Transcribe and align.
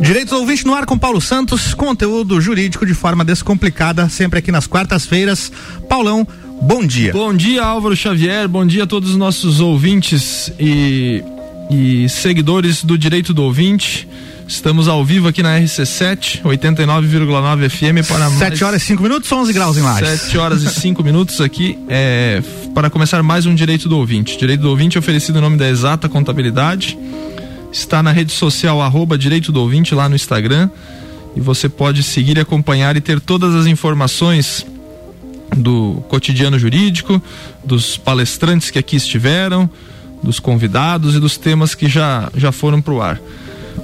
Direitos 0.00 0.32
ouvinte 0.32 0.66
no 0.66 0.74
ar 0.74 0.84
com 0.84 0.98
Paulo 0.98 1.20
Santos, 1.20 1.72
conteúdo 1.74 2.40
jurídico 2.40 2.84
de 2.84 2.94
forma 2.94 3.24
descomplicada, 3.24 4.08
sempre 4.08 4.38
aqui 4.38 4.52
nas 4.52 4.66
quartas-feiras. 4.66 5.50
Paulão, 5.88 6.26
bom 6.62 6.84
dia. 6.86 7.12
Bom 7.12 7.34
dia, 7.34 7.62
Álvaro 7.62 7.96
Xavier, 7.96 8.48
bom 8.48 8.66
dia 8.66 8.84
a 8.84 8.86
todos 8.86 9.10
os 9.10 9.16
nossos 9.16 9.60
ouvintes 9.60 10.52
e, 10.58 11.22
e 11.70 12.08
seguidores 12.08 12.84
do 12.84 12.98
Direito 12.98 13.32
do 13.32 13.42
Ouvinte. 13.42 14.08
Estamos 14.46 14.88
ao 14.88 15.02
vivo 15.02 15.28
aqui 15.28 15.42
na 15.42 15.58
RC7, 15.58 16.42
89,9 16.42 17.70
FM 17.70 18.06
para 18.06 18.28
7 18.28 18.64
horas 18.64 18.82
e 18.82 18.86
5 18.86 19.02
minutos, 19.02 19.32
11 19.32 19.52
graus 19.54 19.78
em 19.78 19.80
Lages. 19.80 20.20
7 20.20 20.38
horas 20.38 20.62
e 20.62 20.68
5 20.68 21.02
minutos 21.02 21.40
aqui 21.40 21.78
é, 21.88 22.42
para 22.74 22.90
começar 22.90 23.22
mais 23.22 23.46
um 23.46 23.54
Direito 23.54 23.88
do 23.88 23.96
Ouvinte. 23.96 24.36
Direito 24.36 24.60
do 24.60 24.68
Ouvinte 24.68 24.98
oferecido 24.98 25.38
em 25.38 25.40
nome 25.40 25.56
da 25.56 25.68
Exata 25.68 26.10
Contabilidade. 26.10 26.98
Está 27.74 28.04
na 28.04 28.12
rede 28.12 28.30
social 28.30 28.80
arroba 28.80 29.18
Direito 29.18 29.50
do 29.50 29.60
Ouvinte 29.60 29.96
lá 29.96 30.08
no 30.08 30.14
Instagram. 30.14 30.70
E 31.34 31.40
você 31.40 31.68
pode 31.68 32.04
seguir, 32.04 32.38
acompanhar 32.38 32.96
e 32.96 33.00
ter 33.00 33.18
todas 33.18 33.52
as 33.52 33.66
informações 33.66 34.64
do 35.56 36.00
cotidiano 36.08 36.56
jurídico, 36.56 37.20
dos 37.64 37.96
palestrantes 37.96 38.70
que 38.70 38.78
aqui 38.78 38.94
estiveram, 38.94 39.68
dos 40.22 40.38
convidados 40.38 41.16
e 41.16 41.20
dos 41.20 41.36
temas 41.36 41.74
que 41.74 41.88
já, 41.88 42.30
já 42.36 42.52
foram 42.52 42.80
para 42.80 42.94
o 42.94 43.02
ar. 43.02 43.20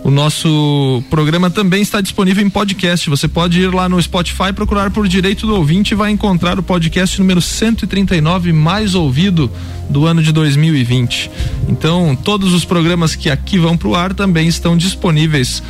O 0.05 0.11
nosso 0.11 1.03
programa 1.11 1.51
também 1.51 1.83
está 1.83 2.01
disponível 2.01 2.45
em 2.45 2.51
podcast. 2.51 3.11
Você 3.11 3.29
pode 3.29 3.61
ir 3.61 3.75
lá 3.75 3.89
no 3.89 4.01
Spotify, 4.01 4.53
procurar 4.55 4.91
por 4.91 5.07
Direito 5.07 5.47
do 5.47 5.55
Ouvinte 5.55 5.93
e 5.93 5.97
vai 5.97 6.11
encontrar 6.11 6.59
o 6.59 6.63
podcast 6.63 7.19
número 7.21 7.41
139 7.41 8.53
mais 8.53 8.95
ouvido 8.95 9.51
do 9.89 10.07
ano 10.07 10.23
de 10.23 10.33
2020. 10.33 11.31
Então, 11.69 12.17
todos 12.17 12.55
os 12.55 12.65
programas 12.65 13.15
que 13.15 13.29
aqui 13.29 13.59
vão 13.59 13.77
para 13.77 13.89
o 13.89 13.95
ar 13.95 14.15
também 14.15 14.49
estão 14.49 14.77
disponíveis 14.77 15.63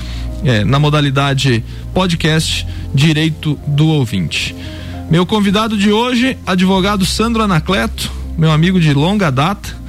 é, 0.44 0.64
na 0.64 0.78
modalidade 0.78 1.64
podcast 1.92 2.66
Direito 2.94 3.58
do 3.66 3.88
Ouvinte. 3.88 4.54
Meu 5.10 5.26
convidado 5.26 5.76
de 5.76 5.90
hoje, 5.90 6.38
advogado 6.46 7.04
Sandro 7.04 7.42
Anacleto, 7.42 8.12
meu 8.38 8.52
amigo 8.52 8.78
de 8.78 8.94
longa 8.94 9.30
data 9.30 9.79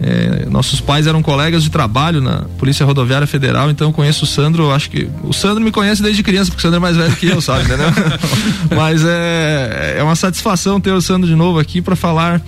é, 0.00 0.46
nossos 0.50 0.80
pais 0.80 1.06
eram 1.06 1.22
colegas 1.22 1.62
de 1.62 1.70
trabalho 1.70 2.20
na 2.20 2.42
Polícia 2.58 2.84
Rodoviária 2.84 3.26
Federal, 3.26 3.70
então 3.70 3.88
eu 3.88 3.92
conheço 3.92 4.24
o 4.24 4.26
Sandro, 4.26 4.70
acho 4.70 4.90
que. 4.90 5.08
O 5.22 5.32
Sandro 5.32 5.62
me 5.62 5.70
conhece 5.70 6.02
desde 6.02 6.22
criança, 6.22 6.50
porque 6.50 6.60
o 6.60 6.62
Sandro 6.62 6.76
é 6.76 6.80
mais 6.80 6.96
velho 6.96 7.16
que 7.16 7.26
eu, 7.26 7.40
sabe? 7.40 7.64
Mas 8.74 9.04
é, 9.04 9.96
é 9.98 10.02
uma 10.02 10.16
satisfação 10.16 10.80
ter 10.80 10.92
o 10.92 11.00
Sandro 11.00 11.28
de 11.28 11.34
novo 11.34 11.58
aqui 11.58 11.80
para 11.80 11.96
falar 11.96 12.40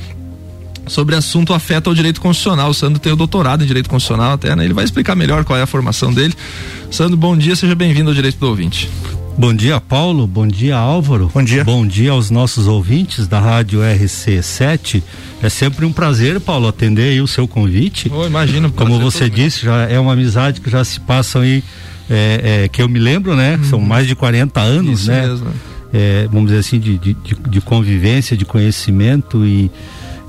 sobre 0.87 1.15
assunto 1.15 1.53
afeta 1.53 1.91
ao 1.91 1.95
direito 1.95 2.21
constitucional. 2.21 2.71
O 2.71 2.75
Sandro 2.75 2.99
tem 2.99 3.13
o 3.13 3.17
doutorado 3.17 3.63
em 3.63 3.67
direito 3.67 3.89
constitucional 3.89 4.33
até, 4.33 4.55
né? 4.57 4.65
Ele 4.65 4.75
vai 4.75 4.85
explicar 4.85 5.15
melhor 5.15 5.45
qual 5.45 5.59
é 5.59 5.63
a 5.63 5.67
formação 5.67 6.13
dele. 6.13 6.35
Sandro, 6.91 7.17
bom 7.17 7.37
dia, 7.37 7.55
seja 7.55 7.75
bem-vindo 7.75 8.09
ao 8.09 8.15
Direito 8.15 8.39
do 8.39 8.49
Ouvinte. 8.49 8.91
Bom 9.39 9.55
dia, 9.55 9.81
Paulo. 9.81 10.27
Bom 10.27 10.49
dia, 10.49 10.77
Álvaro. 10.77 11.31
Bom 11.33 11.45
dia. 11.45 11.63
Bom 11.63 11.87
dia 11.87 12.11
aos 12.11 12.29
nossos 12.29 12.67
ouvintes 12.67 13.29
da 13.29 13.39
Rádio 13.39 13.79
RC7. 13.79 15.01
É 15.41 15.49
sempre 15.49 15.87
um 15.87 15.93
prazer, 15.93 16.41
Paulo, 16.41 16.67
atender 16.67 17.13
aí 17.13 17.21
o 17.21 17.27
seu 17.29 17.47
convite. 17.47 18.11
Oh, 18.13 18.27
imagino. 18.27 18.73
Como 18.73 18.99
você 18.99 19.31
disse, 19.31 19.65
já 19.65 19.85
é 19.85 19.97
uma 19.97 20.15
amizade 20.15 20.61
que 20.61 20.69
já 20.69 20.83
se 20.83 20.99
passa 20.99 21.39
aí, 21.39 21.63
é, 22.11 22.65
é, 22.65 22.69
que 22.69 22.83
eu 22.83 22.89
me 22.89 22.99
lembro, 22.99 23.37
né? 23.37 23.61
Hum. 23.63 23.65
São 23.65 23.81
mais 23.81 24.09
de 24.09 24.17
40 24.17 24.61
anos, 24.61 25.03
Isso 25.03 25.11
né? 25.13 25.29
Mesmo. 25.29 25.47
É, 25.95 26.27
vamos 26.33 26.49
dizer 26.49 26.59
assim, 26.59 26.81
de, 26.81 26.99
de, 26.99 27.17
de 27.49 27.61
convivência, 27.61 28.37
de 28.37 28.45
conhecimento 28.45 29.47
e 29.47 29.71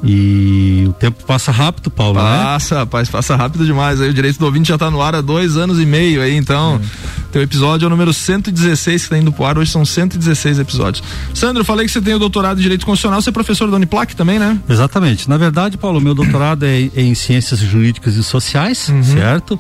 e 0.04 0.86
o 0.88 0.94
tempo 0.94 1.24
passa 1.26 1.52
rápido, 1.52 1.92
Paulo, 1.92 2.16
passa, 2.16 2.38
né? 2.38 2.44
Passa, 2.44 2.76
rapaz, 2.78 3.10
passa 3.10 3.36
rápido 3.36 3.66
demais. 3.66 4.00
Aí 4.00 4.10
o 4.10 4.14
direito 4.14 4.40
do 4.40 4.46
ouvinte 4.46 4.70
já 4.70 4.76
está 4.76 4.90
no 4.90 5.02
ar 5.02 5.14
há 5.14 5.22
dois 5.22 5.58
anos 5.58 5.80
e 5.80 5.86
meio 5.86 6.22
aí, 6.22 6.36
então. 6.36 6.76
Hum. 6.76 7.20
Teu 7.32 7.44
episódio 7.44 7.86
é 7.86 7.88
o 7.88 7.90
número 7.92 8.12
116 8.12 9.02
que 9.02 9.06
está 9.06 9.18
indo 9.18 9.32
pro 9.32 9.46
ar, 9.46 9.58
hoje 9.58 9.70
são 9.70 9.86
116 9.86 10.58
episódios. 10.58 11.04
Sandro, 11.34 11.64
falei 11.64 11.86
que 11.86 11.92
você 11.92 12.02
tem 12.02 12.16
o 12.16 12.20
doutorado 12.20 12.58
em 12.58 12.62
Direito 12.62 12.86
Constitucional, 12.86 13.22
você 13.22 13.30
é 13.30 13.32
professor 13.32 13.70
da 13.70 13.76
Uniplac 13.76 14.16
também, 14.16 14.40
né? 14.40 14.60
Exatamente. 14.68 15.30
Na 15.30 15.38
verdade, 15.38 15.78
Paulo, 15.78 16.02
meu 16.02 16.16
doutorado 16.16 16.66
é 16.66 16.90
em 16.96 17.14
Ciências 17.14 17.60
Jurídicas 17.60 18.16
e 18.16 18.24
Sociais, 18.24 18.90
uhum. 18.90 19.04
certo? 19.04 19.60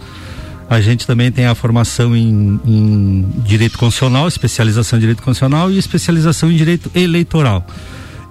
A 0.67 0.81
gente 0.81 1.05
também 1.05 1.31
tem 1.31 1.45
a 1.45 1.53
formação 1.53 2.15
em, 2.15 2.59
em 2.65 3.25
Direito 3.43 3.77
Constitucional, 3.77 4.27
especialização 4.27 4.97
em 4.97 5.01
Direito 5.01 5.21
Constitucional 5.21 5.69
e 5.69 5.77
especialização 5.77 6.51
em 6.51 6.55
Direito 6.55 6.89
Eleitoral 6.95 7.65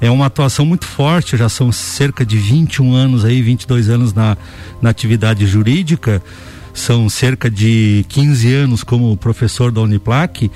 é 0.00 0.10
uma 0.10 0.26
atuação 0.26 0.64
muito 0.64 0.86
forte, 0.86 1.36
já 1.36 1.48
são 1.48 1.72
cerca 1.72 2.24
de 2.24 2.36
21 2.36 2.94
anos 2.94 3.24
aí, 3.24 3.42
22 3.42 3.88
anos 3.88 4.14
na, 4.14 4.36
na 4.80 4.90
atividade 4.90 5.46
jurídica, 5.46 6.22
são 6.72 7.08
cerca 7.08 7.50
de 7.50 8.04
15 8.08 8.54
anos 8.54 8.84
como 8.84 9.16
professor 9.16 9.72
da 9.72 9.80
Uniplac 9.80 10.50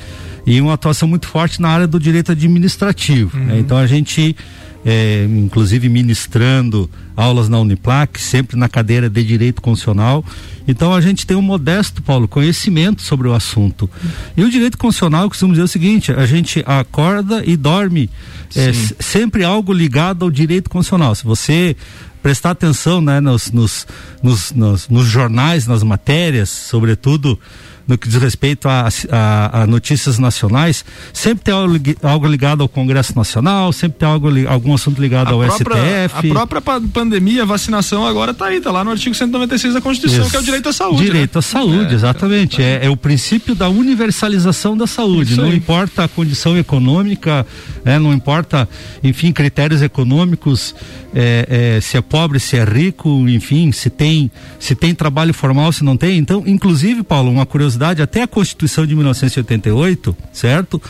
e 0.46 0.60
uma 0.60 0.74
atuação 0.74 1.08
muito 1.08 1.26
forte 1.26 1.60
na 1.60 1.68
área 1.68 1.86
do 1.86 1.98
direito 1.98 2.32
administrativo. 2.32 3.36
Uhum. 3.36 3.44
Né? 3.46 3.58
Então 3.58 3.76
a 3.76 3.86
gente 3.86 4.36
é, 4.84 5.24
inclusive 5.24 5.88
ministrando 5.88 6.90
aulas 7.16 7.48
na 7.48 7.58
Uniplac, 7.60 8.20
sempre 8.20 8.56
na 8.56 8.68
cadeira 8.68 9.08
de 9.08 9.22
Direito 9.22 9.62
Constitucional. 9.62 10.24
Então 10.66 10.92
a 10.94 11.00
gente 11.00 11.26
tem 11.26 11.36
um 11.36 11.42
modesto, 11.42 12.02
Paulo, 12.02 12.26
conhecimento 12.26 13.02
sobre 13.02 13.28
o 13.28 13.34
assunto. 13.34 13.88
E 14.36 14.42
o 14.42 14.50
direito 14.50 14.78
constitucional 14.78 15.28
costuma 15.28 15.52
dizer 15.52 15.64
o 15.64 15.68
seguinte: 15.68 16.12
a 16.12 16.26
gente 16.26 16.62
acorda 16.66 17.42
e 17.44 17.56
dorme 17.56 18.10
é, 18.56 18.72
sempre 19.00 19.44
algo 19.44 19.72
ligado 19.72 20.24
ao 20.24 20.30
direito 20.30 20.70
constitucional. 20.70 21.14
Se 21.14 21.24
você 21.24 21.76
prestar 22.22 22.50
atenção 22.50 23.00
né, 23.00 23.20
nos, 23.20 23.50
nos, 23.50 23.86
nos, 24.22 24.88
nos 24.88 25.06
jornais, 25.06 25.66
nas 25.66 25.82
matérias, 25.82 26.48
sobretudo 26.48 27.38
no 27.86 27.98
que 27.98 28.08
diz 28.08 28.20
respeito 28.20 28.68
a, 28.68 28.88
a, 29.10 29.62
a 29.62 29.66
notícias 29.66 30.18
nacionais, 30.18 30.84
sempre 31.12 31.44
tem 31.44 31.54
algo, 31.54 31.76
algo, 32.02 32.26
ligado 32.26 32.62
ao 32.62 32.68
Congresso 32.68 33.16
Nacional, 33.16 33.72
sempre 33.72 33.98
tem 33.98 34.08
algo, 34.08 34.28
algum 34.48 34.74
assunto 34.74 35.00
ligado 35.00 35.28
a 35.28 35.32
ao 35.32 35.40
própria, 35.40 36.08
STF. 36.08 36.30
A 36.30 36.46
própria 36.46 36.80
pandemia, 36.92 37.42
a 37.42 37.46
vacinação 37.46 38.06
agora 38.06 38.32
está 38.32 38.46
aí, 38.46 38.58
está 38.58 38.70
lá 38.70 38.84
no 38.84 38.90
artigo 38.90 39.14
196 39.14 39.74
da 39.74 39.80
Constituição, 39.80 40.22
Isso. 40.22 40.30
que 40.30 40.36
é 40.36 40.40
o 40.40 40.42
direito 40.42 40.68
à 40.68 40.72
saúde. 40.72 41.02
Direito 41.02 41.34
né? 41.34 41.38
à 41.38 41.42
saúde, 41.42 41.92
é, 41.92 41.94
exatamente. 41.94 42.62
É, 42.62 42.86
é, 42.86 42.90
o 42.90 42.96
princípio 42.96 43.54
da 43.54 43.68
universalização 43.68 44.76
da 44.76 44.86
saúde. 44.86 45.36
Não 45.36 45.52
importa 45.52 46.04
a 46.04 46.08
condição 46.08 46.56
econômica, 46.56 47.46
é, 47.84 47.98
não 47.98 48.12
importa, 48.12 48.68
enfim, 49.02 49.32
critérios 49.32 49.82
econômicos, 49.82 50.74
é, 51.14 51.76
é, 51.76 51.80
se 51.80 51.96
é 51.96 52.00
pobre, 52.00 52.38
se 52.40 52.56
é 52.56 52.64
rico, 52.64 53.08
enfim, 53.28 53.72
se 53.72 53.90
tem, 53.90 54.30
se 54.58 54.74
tem 54.74 54.94
trabalho 54.94 55.34
formal, 55.34 55.72
se 55.72 55.84
não 55.84 55.96
tem. 55.96 56.18
Então, 56.18 56.42
inclusive, 56.46 57.02
Paulo, 57.02 57.30
uma 57.30 57.44
curiosidade 57.44 57.71
curiosidade, 57.72 58.02
até 58.02 58.22
a 58.22 58.26
Constituição 58.26 58.86
de 58.86 58.94
1988, 58.94 60.16
certo? 60.32 60.80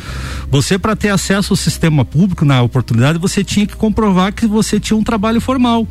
Você, 0.51 0.79
para 0.79 0.97
ter 0.97 1.11
acesso 1.11 1.53
ao 1.53 1.57
sistema 1.57 2.05
público 2.05 2.45
na 2.45 2.63
oportunidade, 2.63 3.19
você 3.19 3.45
tinha 3.45 3.67
que 3.67 3.77
comprovar 3.77 4.33
que 4.33 4.47
você 4.47 4.81
tinha 4.81 4.97
um 4.97 5.05
trabalho 5.05 5.41
formal. 5.41 5.87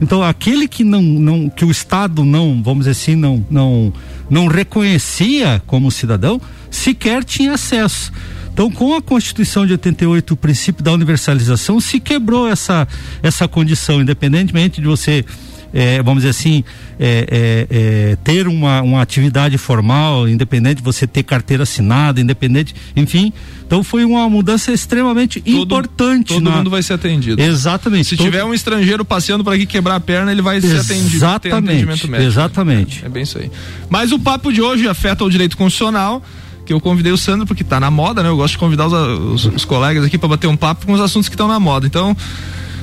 Então, 0.00 0.22
aquele 0.22 0.68
que 0.68 0.84
não, 0.84 1.02
não 1.02 1.48
que 1.48 1.64
o 1.64 1.70
Estado 1.70 2.24
não, 2.24 2.62
vamos 2.62 2.86
dizer 2.86 2.90
assim, 2.92 3.16
não, 3.16 3.44
não, 3.50 3.92
não 4.30 4.46
reconhecia 4.46 5.62
como 5.66 5.90
cidadão, 5.90 6.40
sequer 6.70 7.24
tinha 7.24 7.52
acesso. 7.52 8.12
Então, 8.52 8.70
com 8.70 8.94
a 8.94 9.02
Constituição 9.02 9.64
de 9.66 9.72
88, 9.72 10.34
o 10.34 10.36
princípio 10.36 10.82
da 10.82 10.92
universalização, 10.92 11.80
se 11.80 12.00
quebrou 12.00 12.48
essa, 12.48 12.88
essa 13.22 13.46
condição, 13.46 14.00
independentemente 14.00 14.80
de 14.80 14.86
você 14.86 15.24
é, 15.72 16.02
vamos 16.02 16.22
dizer 16.22 16.30
assim, 16.30 16.64
é, 16.98 17.66
é, 17.70 17.76
é, 18.10 18.16
ter 18.24 18.48
uma, 18.48 18.80
uma 18.82 19.02
atividade 19.02 19.56
formal, 19.58 20.28
independente 20.28 20.76
de 20.76 20.82
você 20.82 21.06
ter 21.06 21.22
carteira 21.22 21.62
assinada, 21.62 22.20
independente, 22.20 22.74
enfim. 22.96 23.32
Então 23.66 23.84
foi 23.84 24.04
uma 24.04 24.28
mudança 24.30 24.72
extremamente 24.72 25.40
todo, 25.40 25.62
importante. 25.62 26.28
Todo 26.28 26.44
na... 26.44 26.56
mundo 26.56 26.70
vai 26.70 26.82
ser 26.82 26.94
atendido. 26.94 27.40
Exatamente. 27.40 28.08
Se 28.08 28.16
todo... 28.16 28.24
tiver 28.24 28.42
um 28.44 28.54
estrangeiro 28.54 29.04
passeando 29.04 29.44
por 29.44 29.52
aqui 29.52 29.66
quebrar 29.66 29.96
a 29.96 30.00
perna, 30.00 30.32
ele 30.32 30.40
vai 30.40 30.60
ser 30.60 30.78
atendido. 30.78 31.16
Exatamente. 31.16 32.10
Exatamente. 32.22 33.02
É, 33.02 33.06
é 33.06 33.08
bem 33.10 33.22
isso 33.22 33.38
aí. 33.38 33.50
Mas 33.90 34.10
o 34.10 34.18
papo 34.18 34.52
de 34.52 34.62
hoje 34.62 34.88
afeta 34.88 35.22
o 35.22 35.30
direito 35.30 35.56
constitucional 35.56 36.22
que 36.64 36.72
eu 36.72 36.80
convidei 36.80 37.10
o 37.10 37.16
Sandro 37.16 37.46
porque 37.46 37.62
está 37.62 37.80
na 37.80 37.90
moda, 37.90 38.22
né? 38.22 38.28
Eu 38.28 38.36
gosto 38.36 38.52
de 38.52 38.58
convidar 38.58 38.86
os, 38.86 38.92
os, 38.92 39.54
os 39.54 39.64
colegas 39.64 40.04
aqui 40.04 40.18
para 40.18 40.28
bater 40.28 40.46
um 40.48 40.56
papo 40.56 40.84
com 40.84 40.92
os 40.92 41.00
assuntos 41.00 41.26
que 41.26 41.34
estão 41.34 41.48
na 41.48 41.58
moda. 41.58 41.86
Então, 41.86 42.14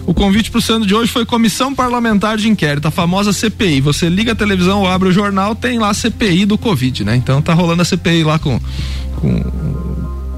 o 0.06 0.14
convite 0.14 0.52
para 0.52 0.60
o 0.60 0.62
Sandro 0.62 0.88
de 0.88 0.94
hoje 0.94 1.12
foi 1.12 1.26
Comissão 1.26 1.74
Parlamentar 1.74 2.38
de 2.38 2.48
Inquérito, 2.48 2.88
a 2.88 2.92
famosa 2.92 3.34
CPI. 3.34 3.82
Você 3.82 4.08
liga 4.08 4.34
a 4.34 4.36
televisão 4.36 4.82
ou 4.82 4.88
abre 4.88 5.10
o 5.10 5.12
jornal, 5.12 5.56
tem 5.56 5.80
lá 5.80 5.90
a 5.90 5.94
CPI 5.94 6.46
do 6.46 6.58
Covid, 6.58 7.04
né? 7.04 7.16
Então 7.16 7.42
tá 7.42 7.54
rolando 7.54 7.82
a 7.82 7.86
CPI 7.86 8.24
lá 8.24 8.38
com, 8.38 8.60
com 9.16 9.44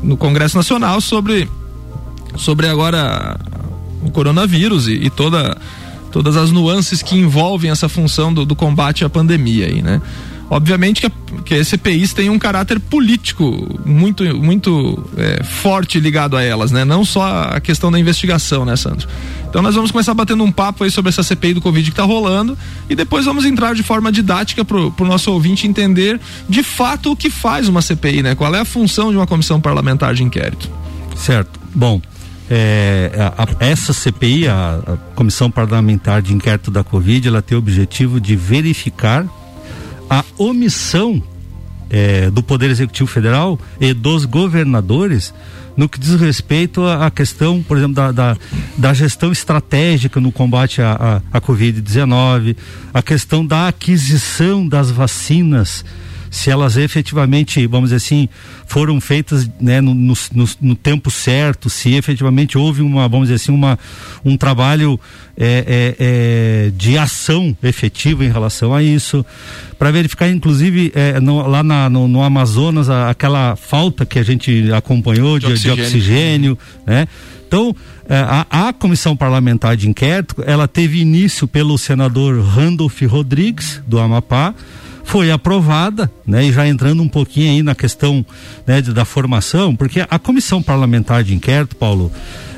no 0.02 0.16
Congresso 0.16 0.56
Nacional 0.56 1.02
sobre 1.02 1.50
sobre 2.38 2.68
agora 2.68 3.38
o 4.04 4.12
coronavírus 4.12 4.88
e, 4.88 4.94
e 4.94 5.10
toda 5.10 5.58
todas 6.12 6.38
as 6.38 6.52
nuances 6.52 7.02
que 7.02 7.18
envolvem 7.18 7.70
essa 7.70 7.90
função 7.90 8.34
do, 8.34 8.46
do 8.46 8.56
combate 8.56 9.04
à 9.04 9.10
pandemia 9.10 9.66
aí, 9.66 9.82
né? 9.82 10.02
Obviamente 10.50 11.02
que, 11.02 11.12
que 11.44 11.56
as 11.56 11.68
CPIs 11.68 12.14
têm 12.14 12.30
um 12.30 12.40
caráter 12.40 12.80
político 12.80 13.80
muito, 13.86 14.24
muito 14.38 15.04
é, 15.18 15.44
forte 15.44 16.00
ligado 16.00 16.38
a 16.38 16.44
elas, 16.44 16.72
né? 16.72 16.86
Não 16.86 17.04
só 17.04 17.50
a 17.52 17.60
questão 17.60 17.92
da 17.92 18.00
investigação, 18.00 18.64
né, 18.64 18.76
Sandro? 18.78 19.08
Então 19.50 19.62
nós 19.62 19.76
vamos 19.76 19.92
começar 19.92 20.14
batendo 20.14 20.44
um 20.44 20.52
papo 20.52 20.84
aí 20.84 20.92
sobre 20.92 21.10
essa 21.10 21.24
CPI 21.24 21.56
do 21.56 21.62
Covid 21.62 21.84
que 21.84 21.94
está 21.94 22.04
rolando 22.04 22.58
e 22.90 22.96
depois 22.96 23.26
vamos 23.26 23.46
entrar 23.46 23.76
de 23.76 23.84
forma 23.84 24.12
didática 24.12 24.64
para 24.64 24.78
o 24.78 25.06
nosso 25.06 25.32
ouvinte 25.32 25.68
entender 25.68 26.20
de 26.48 26.64
fato 26.64 27.12
o 27.12 27.16
que 27.16 27.30
faz 27.30 27.68
uma 27.68 27.82
CPI, 27.82 28.24
né? 28.24 28.36
Qual 28.36 28.54
é 28.56 28.60
a 28.60 28.66
função 28.66 29.12
de 29.12 29.18
uma 29.18 29.28
comissão 29.28 29.60
parlamentar 29.60 30.14
de 30.14 30.24
inquérito. 30.24 30.70
Certo. 31.16 31.60
Bom, 31.74 32.02
é, 32.50 33.12
a, 33.18 33.44
a, 33.44 33.66
essa 33.66 33.92
CPI, 33.92 34.48
a, 34.48 34.80
a, 34.86 34.98
Comissão 35.16 35.52
Parlamentar 35.52 36.22
de 36.22 36.34
Inquérito 36.34 36.72
da 36.72 36.84
Covid, 36.84 37.28
ela 37.28 37.42
tem 37.42 37.56
o 37.56 37.60
objetivo 37.60 38.22
de 38.22 38.36
verificar 38.36 39.26
a 40.10 40.24
omissão 40.38 41.22
é, 41.90 42.30
do 42.30 42.44
Poder 42.44 42.70
Executivo 42.70 43.10
Federal 43.10 43.60
e 43.80 43.94
dos 43.94 44.26
governadores 44.26 45.34
no 45.76 45.88
que 45.88 46.00
diz 46.00 46.20
respeito 46.20 46.84
à 46.84 47.10
questão, 47.12 47.62
por 47.62 47.78
exemplo, 47.78 47.94
da, 47.94 48.12
da, 48.12 48.38
da 48.76 48.94
gestão 48.96 49.32
estratégica 49.32 50.20
no 50.20 50.32
combate 50.32 50.82
à, 50.82 51.22
à, 51.32 51.38
à 51.38 51.40
Covid-19, 51.40 52.56
a 52.92 53.02
questão 53.04 53.46
da 53.46 53.68
aquisição 53.68 54.68
das 54.68 54.90
vacinas 54.90 55.86
se 56.30 56.50
elas 56.50 56.78
efetivamente, 56.78 57.66
vamos 57.68 57.90
dizer 57.90 57.98
assim, 57.98 58.30
foram 58.66 59.00
feitas 59.00 59.50
né, 59.60 59.82
no, 59.82 59.94
no, 59.94 60.16
no, 60.62 60.76
tempo 60.76 61.10
certo, 61.10 61.70
se 61.70 61.94
efetivamente 61.94 62.58
houve 62.58 62.82
uma, 62.82 63.08
vamos 63.08 63.28
dizer 63.28 63.36
assim, 63.36 63.52
uma, 63.52 63.78
um 64.24 64.38
trabalho 64.38 65.00
é, 65.38 65.46
é, 65.68 65.96
é, 66.68 66.72
de 66.76 66.98
ação 66.98 67.56
efetiva 67.64 68.26
em 68.26 68.32
relação 68.32 68.74
a 68.74 68.82
isso, 68.82 69.26
para 69.78 69.92
verificar, 69.92 70.30
inclusive, 70.30 70.92
é, 70.96 71.20
no, 71.20 71.48
lá 71.48 71.64
na, 71.64 71.90
no, 71.90 72.08
no, 72.08 72.24
Amazonas, 72.24 72.90
a, 72.90 73.10
aquela 73.10 73.56
falta 73.56 74.06
que 74.06 74.20
a 74.20 74.24
gente 74.24 74.72
acompanhou 74.74 75.40
de, 75.40 75.46
de 75.46 75.70
oxigênio, 75.70 75.76
de 75.76 75.82
oxigênio 75.82 76.58
né? 76.86 77.08
Então, 77.48 77.74
é, 78.10 78.18
a, 78.18 78.68
a, 78.68 78.74
comissão 78.74 79.16
parlamentar 79.16 79.78
de 79.78 79.88
inquérito, 79.88 80.44
ela 80.46 80.68
teve 80.68 81.00
início 81.00 81.48
pelo 81.48 81.78
senador 81.78 82.42
Randolph 82.42 83.02
Rodrigues, 83.04 83.82
do 83.88 84.00
Amapá, 84.00 84.54
foi 85.08 85.32
aprovada, 85.32 86.12
né? 86.28 86.46
E 86.46 86.52
já 86.52 86.68
entrando 86.68 87.02
um 87.02 87.08
pouquinho 87.08 87.50
aí 87.50 87.64
na 87.64 87.74
questão 87.74 88.26
né, 88.68 88.82
de, 88.82 88.94
da 88.94 89.06
formação, 89.06 89.74
porque 89.74 90.06
a 90.08 90.20
comissão 90.20 90.62
parlamentar 90.62 91.24
de 91.24 91.34
inquérito, 91.34 91.78
Paulo, 91.78 92.12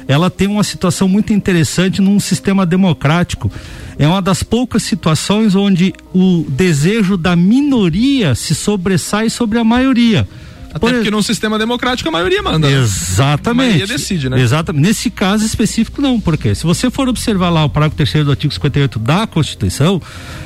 ela 0.07 0.31
tem 0.31 0.48
uma 0.48 0.63
situação 0.63 1.07
muito 1.07 1.31
interessante 1.31 2.01
num 2.01 2.19
sistema 2.19 2.66
democrático. 2.66 3.51
É 4.00 4.07
uma 4.07 4.19
das 4.19 4.42
poucas 4.42 4.81
situações 4.81 5.54
onde 5.54 5.94
o 6.12 6.44
desejo 6.50 7.18
da 7.18 7.36
minoria 7.36 8.34
se 8.34 8.56
sobressai 8.56 9.30
sobre 9.30 9.60
a 9.60 9.63
maioria. 9.63 10.28
Até 10.69 10.80
Por... 10.80 10.94
porque 10.94 11.10
num 11.10 11.21
sistema 11.21 11.57
democrático 11.57 12.07
a 12.10 12.12
maioria 12.12 12.42
manda. 12.44 12.69
Né? 12.69 12.81
Exatamente. 12.81 13.45
Né? 13.45 13.51
A 13.51 13.54
maioria 13.54 13.88
decide, 13.88 14.30
né? 14.30 14.39
Exatamente. 14.39 14.83
Nesse 14.83 15.10
caso 15.10 15.45
específico, 15.45 16.01
não. 16.01 16.19
Porque 16.19 16.54
se 16.54 16.63
você 16.63 16.89
for 16.92 17.10
observar 17.10 17.50
lá 17.50 17.66
o 17.66 17.69
parágrafo 17.69 17.98
terceiro 17.98 18.25
do 18.25 18.31
artigo 18.31 18.54
58 18.54 19.00
da 19.00 19.25
Constituição, 19.25 20.01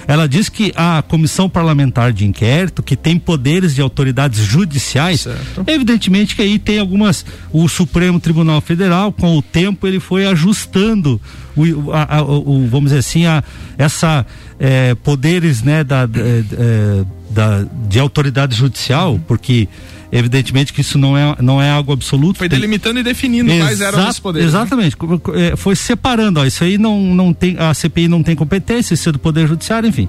ela 0.07 0.27
diz 0.27 0.47
que 0.49 0.71
a 0.75 1.03
comissão 1.07 1.49
parlamentar 1.49 2.13
de 2.13 2.25
inquérito, 2.25 2.81
que 2.81 2.95
tem 2.95 3.19
poderes 3.19 3.75
de 3.75 3.81
autoridades 3.81 4.39
judiciais, 4.39 5.21
certo. 5.21 5.63
evidentemente 5.67 6.35
que 6.35 6.41
aí 6.41 6.57
tem 6.57 6.79
algumas. 6.79 7.25
O 7.51 7.67
Supremo 7.67 8.19
Tribunal 8.19 8.61
Federal, 8.61 9.11
com 9.11 9.37
o 9.37 9.41
tempo, 9.41 9.85
ele 9.85 9.99
foi 9.99 10.25
ajustando 10.25 11.19
o, 11.55 11.91
a, 11.91 12.17
a, 12.17 12.23
o 12.23 12.67
vamos 12.67 12.89
dizer 12.89 12.99
assim, 12.99 13.25
a, 13.25 13.43
essa 13.77 14.25
é, 14.59 14.95
poderes 14.95 15.61
né, 15.61 15.83
da, 15.83 16.05
da, 16.05 16.19
é, 16.19 17.05
da, 17.29 17.65
de 17.87 17.99
autoridade 17.99 18.55
judicial, 18.55 19.19
porque 19.27 19.67
Evidentemente 20.15 20.71
que 20.71 20.81
isso 20.81 20.95
não 20.99 21.17
é, 21.17 21.35
não 21.41 21.59
é 21.59 21.71
algo 21.71 21.91
absoluto. 21.91 22.37
Foi 22.37 22.47
delimitando 22.47 22.99
e 22.99 23.03
definindo 23.03 23.51
Exa 23.51 23.63
quais 23.63 23.81
eram 23.81 24.07
os 24.07 24.19
poderes. 24.19 24.53
Né? 24.53 24.59
Exatamente. 24.59 24.95
Né? 25.01 25.55
Foi 25.55 25.75
separando, 25.75 26.39
ó, 26.39 26.45
isso 26.45 26.63
aí 26.63 26.77
não, 26.77 27.01
não 27.15 27.33
tem, 27.33 27.57
a 27.57 27.73
CPI 27.73 28.07
não 28.07 28.21
tem 28.21 28.35
competência, 28.35 28.93
isso 28.93 29.09
é 29.09 29.11
do 29.11 29.17
Poder 29.17 29.47
Judiciário, 29.47 29.89
enfim. 29.89 30.07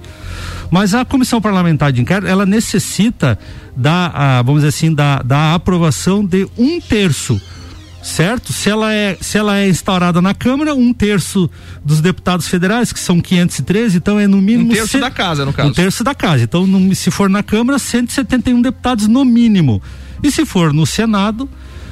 Mas 0.70 0.92
a 0.92 1.06
Comissão 1.06 1.40
Parlamentar 1.40 1.90
de 1.90 2.02
Inquérito, 2.02 2.28
ela 2.28 2.44
necessita 2.44 3.38
da, 3.74 4.08
a, 4.08 4.42
vamos 4.42 4.60
dizer 4.60 4.68
assim, 4.68 4.92
da, 4.92 5.22
da 5.22 5.54
aprovação 5.54 6.22
de 6.22 6.46
um 6.58 6.78
terço 6.82 7.40
certo? 8.04 8.52
Se 8.52 8.68
ela 8.68 8.92
é, 8.92 9.16
se 9.20 9.38
ela 9.38 9.58
é 9.58 9.68
instaurada 9.68 10.20
na 10.20 10.34
Câmara, 10.34 10.74
um 10.74 10.92
terço 10.92 11.50
dos 11.82 12.00
deputados 12.00 12.46
federais, 12.46 12.92
que 12.92 13.00
são 13.00 13.20
513, 13.20 13.96
então 13.96 14.20
é 14.20 14.26
no 14.26 14.40
mínimo. 14.40 14.70
Um 14.70 14.74
terço 14.74 15.00
da 15.00 15.10
casa, 15.10 15.44
no 15.44 15.52
caso. 15.52 15.70
Um 15.70 15.72
terço 15.72 16.04
da 16.04 16.14
casa. 16.14 16.44
Então, 16.44 16.66
no, 16.66 16.94
se 16.94 17.10
for 17.10 17.30
na 17.30 17.42
Câmara, 17.42 17.78
171 17.78 18.60
deputados 18.60 19.08
no 19.08 19.24
mínimo. 19.24 19.82
E 20.22 20.30
se 20.30 20.44
for 20.44 20.72
no 20.72 20.86
Senado, 20.86 21.48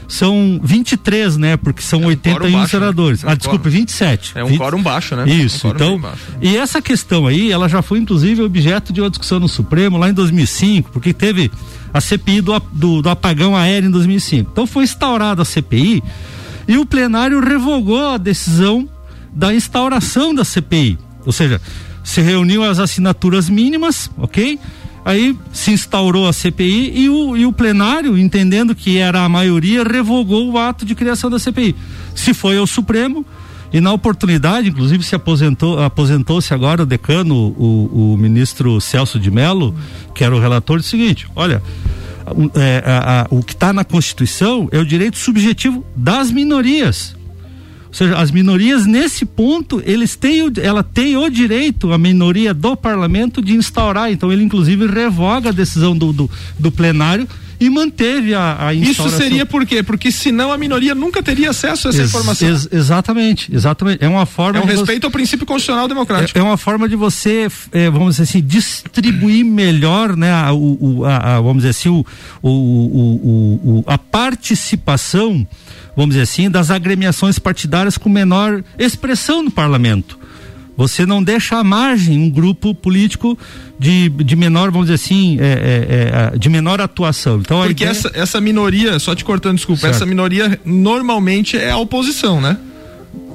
são 0.06 0.60
23, 0.62 1.38
né? 1.38 1.56
Porque 1.56 1.82
são 1.82 2.02
é 2.02 2.04
um 2.04 2.08
81 2.08 2.38
baixo, 2.38 2.56
né? 2.58 2.66
senadores. 2.68 3.22
Né? 3.22 3.32
ah, 3.32 3.34
desculpa, 3.34 3.70
27. 3.70 4.32
É 4.34 4.44
um 4.44 4.48
20... 4.48 4.58
quórum 4.58 4.82
baixo, 4.82 5.16
né? 5.16 5.28
Isso, 5.28 5.68
um 5.68 5.70
então. 5.70 6.00
E 6.40 6.56
essa 6.56 6.82
questão 6.82 7.26
aí, 7.26 7.50
ela 7.50 7.68
já 7.68 7.80
foi 7.80 7.98
inclusive 7.98 8.42
objeto 8.42 8.92
de 8.92 9.00
uma 9.00 9.08
discussão 9.08 9.40
no 9.40 9.48
Supremo 9.48 9.96
lá 9.96 10.10
em 10.10 10.14
2005, 10.14 10.90
porque 10.92 11.14
teve 11.14 11.50
a 11.92 12.00
CPI 12.00 12.40
do, 12.40 12.58
do, 12.72 13.02
do 13.02 13.08
apagão 13.08 13.56
aéreo 13.56 13.88
em 13.88 13.92
2005. 13.92 14.50
Então 14.52 14.66
foi 14.66 14.84
instaurada 14.84 15.42
a 15.42 15.44
CPI 15.44 16.02
e 16.66 16.78
o 16.78 16.86
plenário 16.86 17.40
revogou 17.40 18.08
a 18.08 18.16
decisão 18.16 18.88
da 19.32 19.54
instauração 19.54 20.34
da 20.34 20.44
CPI. 20.44 20.98
Ou 21.24 21.32
seja, 21.32 21.60
se 22.02 22.20
reuniu 22.20 22.62
as 22.62 22.78
assinaturas 22.78 23.48
mínimas, 23.48 24.10
ok? 24.16 24.58
Aí 25.04 25.36
se 25.52 25.72
instaurou 25.72 26.28
a 26.28 26.32
CPI 26.32 26.92
e 26.94 27.08
o, 27.08 27.36
e 27.36 27.44
o 27.44 27.52
plenário, 27.52 28.16
entendendo 28.16 28.74
que 28.74 28.98
era 28.98 29.24
a 29.24 29.28
maioria, 29.28 29.82
revogou 29.82 30.50
o 30.50 30.58
ato 30.58 30.84
de 30.84 30.94
criação 30.94 31.28
da 31.28 31.38
CPI. 31.38 31.74
Se 32.14 32.32
foi 32.32 32.56
ao 32.56 32.66
Supremo, 32.66 33.26
e 33.72 33.80
na 33.80 33.92
oportunidade, 33.92 34.68
inclusive, 34.68 35.02
se 35.02 35.14
aposentou, 35.14 35.82
aposentou-se 35.82 36.52
agora 36.52 36.82
o 36.82 36.86
decano, 36.86 37.34
o, 37.34 38.12
o 38.12 38.16
ministro 38.18 38.80
Celso 38.80 39.18
de 39.18 39.30
Mello, 39.30 39.74
que 40.14 40.22
era 40.22 40.34
o 40.36 40.38
relator, 40.38 40.76
do 40.76 40.82
seguinte: 40.82 41.26
olha, 41.34 41.62
é, 42.54 42.82
a, 42.84 43.22
a, 43.22 43.26
o 43.30 43.42
que 43.42 43.54
está 43.54 43.72
na 43.72 43.84
Constituição 43.84 44.68
é 44.70 44.78
o 44.78 44.84
direito 44.84 45.16
subjetivo 45.16 45.84
das 45.96 46.30
minorias. 46.30 47.16
Ou 47.88 47.94
seja, 47.94 48.16
as 48.16 48.30
minorias 48.30 48.86
nesse 48.86 49.24
ponto, 49.24 49.82
eles 49.84 50.16
têm 50.16 50.42
o, 50.42 50.52
ela 50.62 50.82
tem 50.82 51.16
o 51.16 51.28
direito, 51.28 51.92
a 51.92 51.98
minoria 51.98 52.54
do 52.54 52.74
parlamento, 52.76 53.42
de 53.42 53.54
instaurar. 53.54 54.10
Então 54.10 54.32
ele 54.32 54.42
inclusive 54.42 54.86
revoga 54.86 55.50
a 55.50 55.52
decisão 55.52 55.96
do, 55.96 56.12
do, 56.12 56.30
do 56.58 56.70
plenário 56.70 57.28
e 57.62 57.70
manteve 57.70 58.34
a, 58.34 58.66
a 58.66 58.74
Isso 58.74 59.08
seria 59.08 59.46
por 59.46 59.64
quê? 59.64 59.84
Porque 59.84 60.10
senão 60.10 60.50
a 60.50 60.58
minoria 60.58 60.96
nunca 60.96 61.22
teria 61.22 61.50
acesso 61.50 61.86
a 61.86 61.90
essa 61.90 62.00
ex, 62.00 62.08
informação. 62.08 62.48
Ex, 62.48 62.68
exatamente, 62.72 63.54
exatamente. 63.54 64.04
É 64.04 64.08
uma 64.08 64.26
forma. 64.26 64.58
É 64.58 64.62
um 64.62 64.66
respeito 64.66 65.02
você, 65.02 65.06
ao 65.06 65.10
princípio 65.12 65.46
constitucional 65.46 65.86
democrático. 65.86 66.36
É, 66.36 66.40
é 66.40 66.44
uma 66.44 66.56
forma 66.56 66.88
de 66.88 66.96
você, 66.96 67.46
é, 67.70 67.88
vamos 67.88 68.16
dizer 68.16 68.24
assim, 68.24 68.42
distribuir 68.44 69.44
melhor, 69.44 70.16
né, 70.16 70.32
a, 70.32 70.52
o, 70.52 71.04
a, 71.04 71.36
a, 71.36 71.40
vamos 71.40 71.58
dizer 71.58 71.68
assim, 71.68 71.88
o, 71.88 72.04
o, 72.42 73.78
o, 73.78 73.84
a 73.86 73.96
participação, 73.96 75.46
vamos 75.96 76.16
dizer 76.16 76.22
assim, 76.22 76.50
das 76.50 76.68
agremiações 76.68 77.38
partidárias 77.38 77.96
com 77.96 78.08
menor 78.08 78.64
expressão 78.76 79.40
no 79.40 79.52
parlamento. 79.52 80.18
Você 80.76 81.04
não 81.04 81.22
deixa 81.22 81.56
à 81.56 81.64
margem 81.64 82.18
um 82.18 82.30
grupo 82.30 82.74
político 82.74 83.38
de, 83.78 84.08
de 84.08 84.34
menor, 84.34 84.70
vamos 84.70 84.86
dizer 84.86 84.94
assim, 84.94 85.38
é, 85.40 85.44
é, 85.44 86.34
é, 86.34 86.38
de 86.38 86.48
menor 86.48 86.80
atuação. 86.80 87.38
Então, 87.40 87.58
Porque 87.58 87.84
ideia... 87.84 87.90
essa, 87.90 88.10
essa 88.14 88.40
minoria, 88.40 88.98
só 88.98 89.14
te 89.14 89.24
cortando, 89.24 89.56
desculpa, 89.56 89.82
certo. 89.82 89.96
essa 89.96 90.06
minoria 90.06 90.58
normalmente 90.64 91.56
é 91.56 91.70
a 91.70 91.76
oposição, 91.76 92.40
né? 92.40 92.56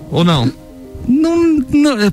Ou 0.09 0.23
não? 0.23 0.51
Não, 1.07 1.59
não, 1.73 1.99
é, 2.01 2.11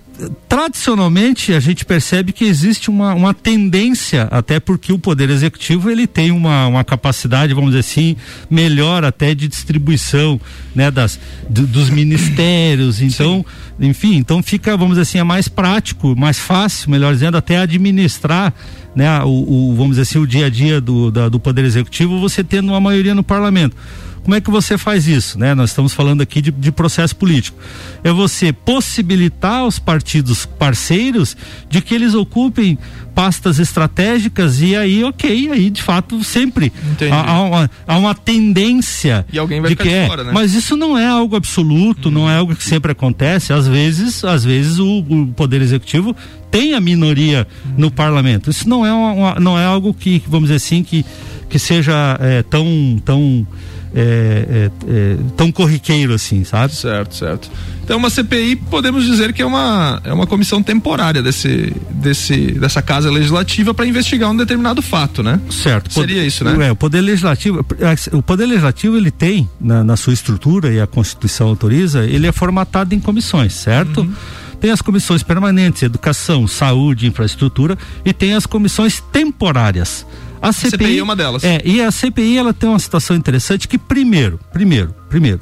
tradicionalmente 0.49 1.53
a 1.53 1.59
gente 1.59 1.85
percebe 1.85 2.33
que 2.33 2.45
existe 2.45 2.89
uma, 2.89 3.13
uma 3.13 3.35
tendência, 3.35 4.29
até 4.31 4.61
porque 4.61 4.93
o 4.93 4.99
poder 4.99 5.31
executivo 5.31 5.91
ele 5.91 6.07
tem 6.07 6.31
uma, 6.31 6.69
uma 6.69 6.85
capacidade, 6.85 7.53
vamos 7.53 7.71
dizer 7.71 7.81
assim, 7.81 8.17
melhor 8.49 9.05
até 9.05 9.35
de 9.35 9.49
distribuição 9.49 10.41
né, 10.73 10.93
das, 10.93 11.19
do, 11.51 11.67
dos 11.67 11.91
ministérios. 11.91 13.03
Então, 13.03 13.45
Sim. 13.81 13.89
enfim, 13.89 14.15
então 14.15 14.41
fica, 14.41 14.77
vamos 14.77 14.93
dizer 14.93 15.03
assim, 15.03 15.19
é 15.19 15.25
mais 15.25 15.49
prático, 15.49 16.15
mais 16.17 16.39
fácil, 16.39 16.89
melhor 16.89 17.13
dizendo, 17.13 17.37
até 17.37 17.59
administrar 17.59 18.55
né, 18.95 19.21
o, 19.25 19.29
o 19.71 19.75
vamos 19.75 19.97
dizer 19.97 20.03
assim, 20.03 20.19
o 20.19 20.27
dia 20.27 20.47
a 20.47 20.51
dia 20.51 20.81
do, 20.81 21.11
da, 21.11 21.29
do 21.29 21.41
poder 21.41 21.65
executivo, 21.65 22.21
você 22.21 22.45
tendo 22.45 22.69
uma 22.69 22.81
maioria 22.81 23.15
no 23.15 23.25
parlamento. 23.25 23.77
Como 24.25 24.35
é 24.35 24.41
que 24.41 24.51
você 24.51 24.79
faz 24.79 25.07
isso? 25.07 25.39
Né? 25.39 25.55
Nós 25.55 25.71
estamos 25.71 25.93
falando 25.93 26.23
aqui 26.23 26.41
de, 26.41 26.51
de 26.51 26.73
processo 26.73 27.15
político. 27.15 27.59
É 28.03 28.11
você 28.11 28.55
possibilitar 28.55 29.67
os 29.67 29.79
partidos 29.79 30.47
parceiros 30.47 31.37
de 31.69 31.83
que 31.83 31.95
eles 31.95 32.15
ocupem 32.15 32.79
pastas 33.15 33.59
estratégicas 33.59 34.61
e 34.61 34.75
aí, 34.75 35.05
ok, 35.05 35.51
aí 35.53 35.71
de 35.71 35.81
fato 35.81 36.25
sempre 36.25 36.73
há, 37.13 37.31
há, 37.31 37.43
uma, 37.43 37.71
há, 37.87 37.99
uma, 37.99 38.15
tendência 38.15 39.25
e 39.33 39.39
alguém 39.39 39.61
vai 39.61 39.71
de 39.71 39.77
que 39.77 39.89
é, 39.89 40.09
fora, 40.09 40.25
né? 40.25 40.33
mas 40.35 40.53
isso 40.53 40.77
não 40.77 40.99
é 40.99 41.07
algo 41.07 41.37
absoluto, 41.37 42.09
hum. 42.09 42.13
não 42.13 42.29
é 42.29 42.37
algo 42.37 42.57
que 42.57 42.65
sempre 42.65 42.91
acontece. 42.91 43.53
Às 43.53 43.69
vezes, 43.69 44.25
às 44.25 44.45
vezes 44.45 44.79
o, 44.79 44.99
o 44.99 45.27
poder 45.29 45.63
executivo 45.63 46.17
tenha 46.51 46.81
minoria 46.81 47.47
no 47.77 47.91
parlamento. 47.91 48.51
Isso 48.51 48.69
não 48.69 48.85
é, 48.85 48.93
uma, 48.93 49.39
não 49.39 49.59
é 49.59 49.65
algo 49.65 49.95
que, 49.95 50.23
vamos 50.27 50.49
dizer 50.49 50.57
assim, 50.57 50.83
que, 50.83 51.05
que 51.49 51.59
seja 51.59 52.19
é, 52.21 52.43
tão, 52.43 53.01
tão 53.05 53.47
é, 53.95 54.47
é, 54.49 54.71
é, 54.89 55.17
tão 55.37 55.53
corriqueiro 55.53 56.15
assim, 56.15 56.43
sabe? 56.43 56.75
Certo, 56.75 57.15
certo. 57.15 57.51
Então 57.85 57.97
uma 57.97 58.11
CPI 58.11 58.57
podemos 58.57 59.05
dizer 59.05 59.33
que 59.33 59.41
é 59.41 59.47
uma, 59.47 60.01
é 60.05 60.13
uma 60.13 60.27
comissão 60.27 60.63
temporária 60.63 61.23
desse, 61.23 61.73
desse, 61.91 62.53
dessa 62.53 62.83
casa 62.83 63.11
legislativa 63.11 63.73
para 63.73 63.87
investigar 63.87 64.31
um 64.31 64.37
determinado 64.37 64.83
fato, 64.83 65.23
né? 65.23 65.39
Certo. 65.51 65.93
Seria 65.93 66.25
isso, 66.25 66.43
né? 66.45 66.69
É, 66.69 66.73
o 66.73 66.77
poder 66.77 67.03
legislativo, 67.03 67.65
o 68.13 68.23
poder 68.23 68.47
legislativo 68.47 68.97
ele 68.97 69.11
tem 69.11 69.49
na, 69.61 69.85
na, 69.85 69.97
sua 69.97 70.13
estrutura 70.13 70.73
e 70.73 70.81
a 70.81 70.87
Constituição 70.87 71.49
autoriza, 71.49 72.05
ele 72.05 72.27
é 72.27 72.33
formatado 72.33 72.95
em 72.95 73.01
comissões, 73.01 73.53
certo? 73.53 74.01
Uhum. 74.01 74.13
Tem 74.61 74.71
as 74.71 74.81
comissões 74.81 75.23
permanentes, 75.23 75.83
educação, 75.83 76.49
saúde, 76.49 77.07
infraestrutura 77.07 77.77
e 78.05 78.13
tem 78.15 78.35
as 78.35 78.47
comissões 78.47 78.99
temporárias. 79.13 80.07
A 80.45 80.53
CPI, 80.53 80.71
CPI, 80.71 80.99
é 80.99 81.03
uma 81.03 81.17
delas. 81.17 81.43
É, 81.43 81.63
e 81.65 81.81
a 81.81 81.91
CPI 81.91 82.37
ela 82.37 82.53
tem 82.53 82.69
uma 82.69 82.79
situação 82.79 83.17
interessante 83.17 83.67
que 83.67 83.79
primeiro, 83.79 84.39
primeiro, 84.53 84.95
primeiro, 85.09 85.41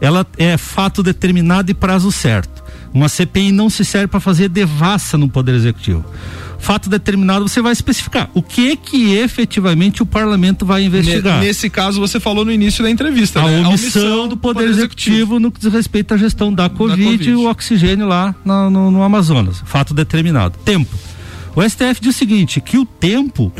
ela 0.00 0.24
é 0.38 0.56
fato 0.56 1.02
determinado 1.02 1.68
e 1.68 1.74
prazo 1.74 2.12
certo. 2.12 2.62
Uma 2.94 3.08
CPI 3.08 3.50
não 3.50 3.68
se 3.68 3.84
serve 3.84 4.06
para 4.06 4.20
fazer 4.20 4.48
devassa 4.48 5.18
no 5.18 5.28
poder 5.28 5.56
executivo. 5.56 6.04
Fato 6.60 6.88
determinado 6.88 7.48
você 7.48 7.60
vai 7.60 7.72
especificar 7.72 8.30
o 8.34 8.42
que 8.42 8.70
é 8.70 8.76
que 8.76 9.14
efetivamente 9.14 10.02
o 10.02 10.06
parlamento 10.06 10.64
vai 10.64 10.84
investigar. 10.84 11.40
Nesse 11.40 11.68
caso 11.68 12.00
você 12.00 12.20
falou 12.20 12.44
no 12.44 12.52
início 12.52 12.84
da 12.84 12.90
entrevista, 12.90 13.40
a, 13.40 13.42
né? 13.42 13.66
omissão, 13.66 14.02
a 14.02 14.04
omissão 14.04 14.28
do 14.28 14.36
poder, 14.36 14.60
poder 14.60 14.70
executivo, 14.70 15.16
executivo, 15.16 15.40
no 15.40 15.50
que 15.50 15.60
diz 15.60 15.72
respeito 15.72 16.14
à 16.14 16.16
gestão 16.16 16.52
da 16.52 16.68
COVID, 16.68 17.04
da 17.04 17.10
COVID. 17.10 17.30
e 17.30 17.34
o 17.34 17.50
oxigênio 17.50 18.06
lá 18.06 18.34
no, 18.44 18.70
no, 18.70 18.90
no 18.92 19.02
Amazonas. 19.02 19.60
Fato 19.66 19.92
determinado. 19.92 20.56
Tempo 20.64 20.96
o 21.56 21.68
STF 21.68 22.00
diz 22.00 22.14
o 22.14 22.18
seguinte, 22.18 22.60
que 22.60 22.76
o 22.76 22.84
tempo 22.84 23.50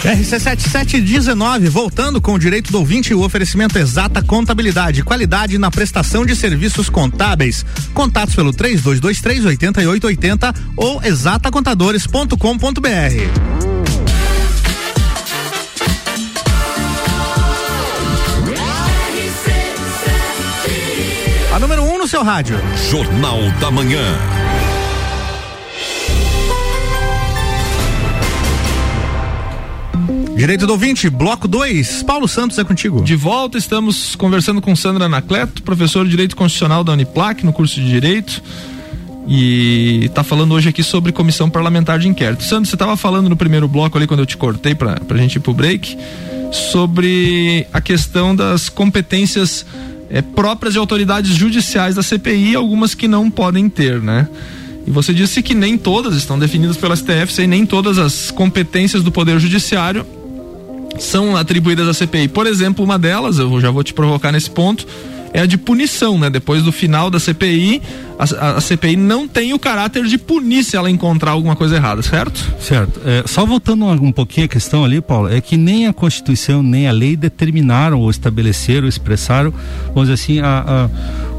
RC7719, 0.00 1.68
voltando 1.68 2.20
com 2.20 2.34
o 2.34 2.38
direito 2.38 2.72
do 2.72 2.78
ouvinte 2.78 3.10
e 3.10 3.14
o 3.14 3.22
oferecimento 3.22 3.78
exata 3.78 4.22
contabilidade, 4.22 5.02
qualidade 5.02 5.58
na 5.58 5.70
prestação 5.70 6.24
de 6.24 6.34
serviços 6.34 6.88
contábeis. 6.88 7.64
Contatos 7.92 8.34
pelo 8.34 8.52
3223 8.52 9.44
8880 9.44 10.54
ou 10.76 11.02
exatacontadores.com.br. 11.02 13.70
A 21.52 21.58
número 21.58 21.82
1 21.82 21.94
um 21.94 21.98
no 21.98 22.06
seu 22.06 22.22
rádio. 22.22 22.56
Jornal 22.88 23.50
da 23.60 23.70
Manhã. 23.70 24.49
Direito 30.36 30.66
do 30.66 30.72
ouvinte, 30.72 31.10
bloco 31.10 31.46
2. 31.46 32.02
Paulo 32.04 32.26
Santos 32.26 32.58
é 32.58 32.64
contigo. 32.64 33.02
De 33.02 33.14
volta, 33.14 33.58
estamos 33.58 34.14
conversando 34.14 34.60
com 34.60 34.74
Sandra 34.74 35.04
Anacleto, 35.04 35.62
professor 35.62 36.04
de 36.04 36.10
Direito 36.10 36.34
Constitucional 36.36 36.82
da 36.82 36.92
Uniplac, 36.92 37.44
no 37.44 37.52
curso 37.52 37.80
de 37.80 37.86
Direito. 37.86 38.42
E 39.26 40.06
está 40.06 40.24
falando 40.24 40.54
hoje 40.54 40.68
aqui 40.68 40.82
sobre 40.82 41.12
comissão 41.12 41.50
parlamentar 41.50 41.98
de 41.98 42.08
inquérito. 42.08 42.42
Sandra, 42.42 42.64
você 42.64 42.74
estava 42.74 42.96
falando 42.96 43.28
no 43.28 43.36
primeiro 43.36 43.68
bloco 43.68 43.98
ali, 43.98 44.06
quando 44.06 44.20
eu 44.20 44.26
te 44.26 44.36
cortei 44.36 44.74
para 44.74 45.00
a 45.08 45.16
gente 45.16 45.36
ir 45.36 45.40
pro 45.40 45.52
break, 45.52 45.96
sobre 46.70 47.66
a 47.72 47.80
questão 47.80 48.34
das 48.34 48.68
competências 48.68 49.66
é, 50.08 50.22
próprias 50.22 50.72
de 50.72 50.78
autoridades 50.78 51.34
judiciais 51.34 51.96
da 51.96 52.02
CPI, 52.02 52.54
algumas 52.54 52.94
que 52.94 53.06
não 53.06 53.30
podem 53.30 53.68
ter, 53.68 54.00
né? 54.00 54.26
E 54.86 54.90
você 54.90 55.12
disse 55.12 55.42
que 55.42 55.54
nem 55.54 55.76
todas 55.76 56.16
estão 56.16 56.38
definidas 56.38 56.76
pela 56.76 56.96
STF, 56.96 57.42
e 57.42 57.46
nem 57.46 57.66
todas 57.66 57.98
as 57.98 58.30
competências 58.30 59.02
do 59.02 59.12
Poder 59.12 59.38
Judiciário 59.38 60.06
são 60.98 61.36
atribuídas 61.36 61.88
à 61.88 61.94
CPI. 61.94 62.28
Por 62.28 62.46
exemplo, 62.46 62.84
uma 62.84 62.98
delas, 62.98 63.38
eu 63.38 63.60
já 63.60 63.70
vou 63.70 63.82
te 63.82 63.94
provocar 63.94 64.32
nesse 64.32 64.50
ponto, 64.50 64.86
é 65.32 65.40
a 65.40 65.46
de 65.46 65.56
punição, 65.56 66.18
né? 66.18 66.28
Depois 66.28 66.62
do 66.62 66.72
final 66.72 67.10
da 67.10 67.20
CPI, 67.20 67.80
a, 68.18 68.56
a, 68.56 68.60
CPI 68.60 68.96
não 68.96 69.26
tem 69.26 69.54
o 69.54 69.58
caráter 69.58 70.04
de 70.04 70.18
punir 70.18 70.64
se 70.64 70.76
ela 70.76 70.90
encontrar 70.90 71.30
alguma 71.32 71.56
coisa 71.56 71.76
errada, 71.76 72.02
certo? 72.02 72.44
Certo. 72.60 73.00
É, 73.04 73.22
só 73.26 73.46
voltando 73.46 73.86
um, 73.86 74.12
pouquinho 74.12 74.46
a 74.46 74.48
questão 74.48 74.84
ali, 74.84 75.00
Paulo, 75.00 75.32
é 75.32 75.40
que 75.40 75.56
nem 75.56 75.86
a 75.86 75.92
Constituição 75.92 76.62
nem 76.62 76.88
a 76.88 76.92
lei 76.92 77.16
determinaram 77.16 78.00
ou 78.00 78.10
estabeleceram, 78.10 78.88
expressaram, 78.88 79.52
vamos 79.94 80.08
dizer 80.08 80.14
assim, 80.14 80.40
a, 80.40 80.64
a 80.66 80.90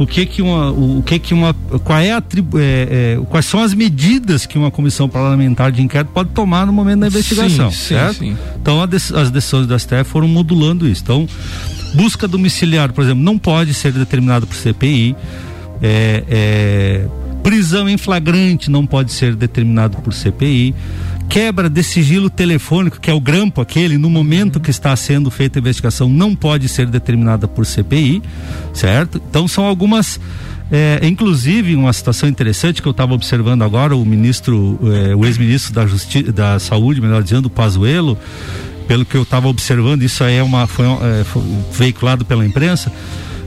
o 0.01 0.07
que 0.07 0.25
que 0.25 0.41
uma, 0.41 0.71
o, 0.71 0.99
o, 0.99 1.03
que 1.03 1.19
que 1.19 1.33
uma, 1.33 1.53
qual 1.83 1.99
é 1.99 2.11
a 2.11 2.17
é, 2.17 3.17
é, 3.17 3.19
quais 3.29 3.45
são 3.45 3.61
as 3.61 3.73
medidas 3.73 4.45
que 4.45 4.57
uma 4.57 4.71
comissão 4.71 5.07
parlamentar 5.07 5.71
de 5.71 5.81
inquérito 5.81 6.11
pode 6.11 6.29
tomar 6.29 6.65
no 6.65 6.73
momento 6.73 7.01
da 7.01 7.07
investigação, 7.07 7.69
sim, 7.71 7.77
certo? 7.89 8.13
Sim, 8.19 8.31
sim. 8.31 8.37
Então 8.59 8.81
as 8.81 9.29
decisões 9.29 9.67
da 9.67 9.77
STF 9.77 10.05
foram 10.05 10.27
modulando 10.27 10.87
isso. 10.87 11.03
Então 11.03 11.27
busca 11.93 12.27
domiciliar, 12.27 12.93
por 12.93 13.03
exemplo, 13.03 13.23
não 13.23 13.37
pode 13.37 13.73
ser 13.73 13.91
determinado 13.91 14.47
por 14.47 14.55
CPI 14.55 15.15
é, 15.81 16.23
é, 16.29 17.07
prisão 17.41 17.89
em 17.89 17.97
flagrante 17.97 18.69
não 18.69 18.85
pode 18.85 19.11
ser 19.11 19.35
determinado 19.35 19.97
por 19.97 20.13
CPI. 20.13 20.75
Quebra 21.27 21.69
de 21.69 21.81
sigilo 21.81 22.29
telefônico, 22.29 22.99
que 22.99 23.09
é 23.09 23.13
o 23.13 23.19
grampo 23.19 23.61
aquele, 23.61 23.97
no 23.97 24.09
momento 24.09 24.59
que 24.59 24.69
está 24.69 24.95
sendo 24.95 25.31
feita 25.31 25.57
a 25.57 25.61
investigação, 25.61 26.09
não 26.09 26.35
pode 26.35 26.67
ser 26.67 26.87
determinada 26.87 27.47
por 27.47 27.65
CPI, 27.65 28.21
certo? 28.73 29.21
Então 29.29 29.47
são 29.47 29.65
algumas. 29.65 30.19
É, 30.73 31.05
inclusive, 31.05 31.75
uma 31.75 31.91
situação 31.91 32.29
interessante 32.29 32.81
que 32.81 32.87
eu 32.87 32.91
estava 32.91 33.13
observando 33.13 33.61
agora, 33.61 33.93
o 33.93 34.05
ministro, 34.05 34.79
é, 34.83 35.13
o 35.13 35.25
ex-ministro 35.25 35.73
da, 35.73 35.85
Justi 35.85 36.23
da 36.23 36.59
Saúde, 36.59 37.01
melhor 37.01 37.21
dizendo, 37.21 37.49
Pazuello, 37.49 38.17
pelo 38.91 39.05
que 39.05 39.15
eu 39.15 39.21
estava 39.21 39.47
observando, 39.47 40.03
isso 40.03 40.21
aí 40.21 40.35
é 40.35 40.43
uma, 40.43 40.67
foi, 40.67 40.85
é, 40.85 41.23
foi 41.23 41.41
veiculado 41.71 42.25
pela 42.25 42.45
imprensa 42.45 42.91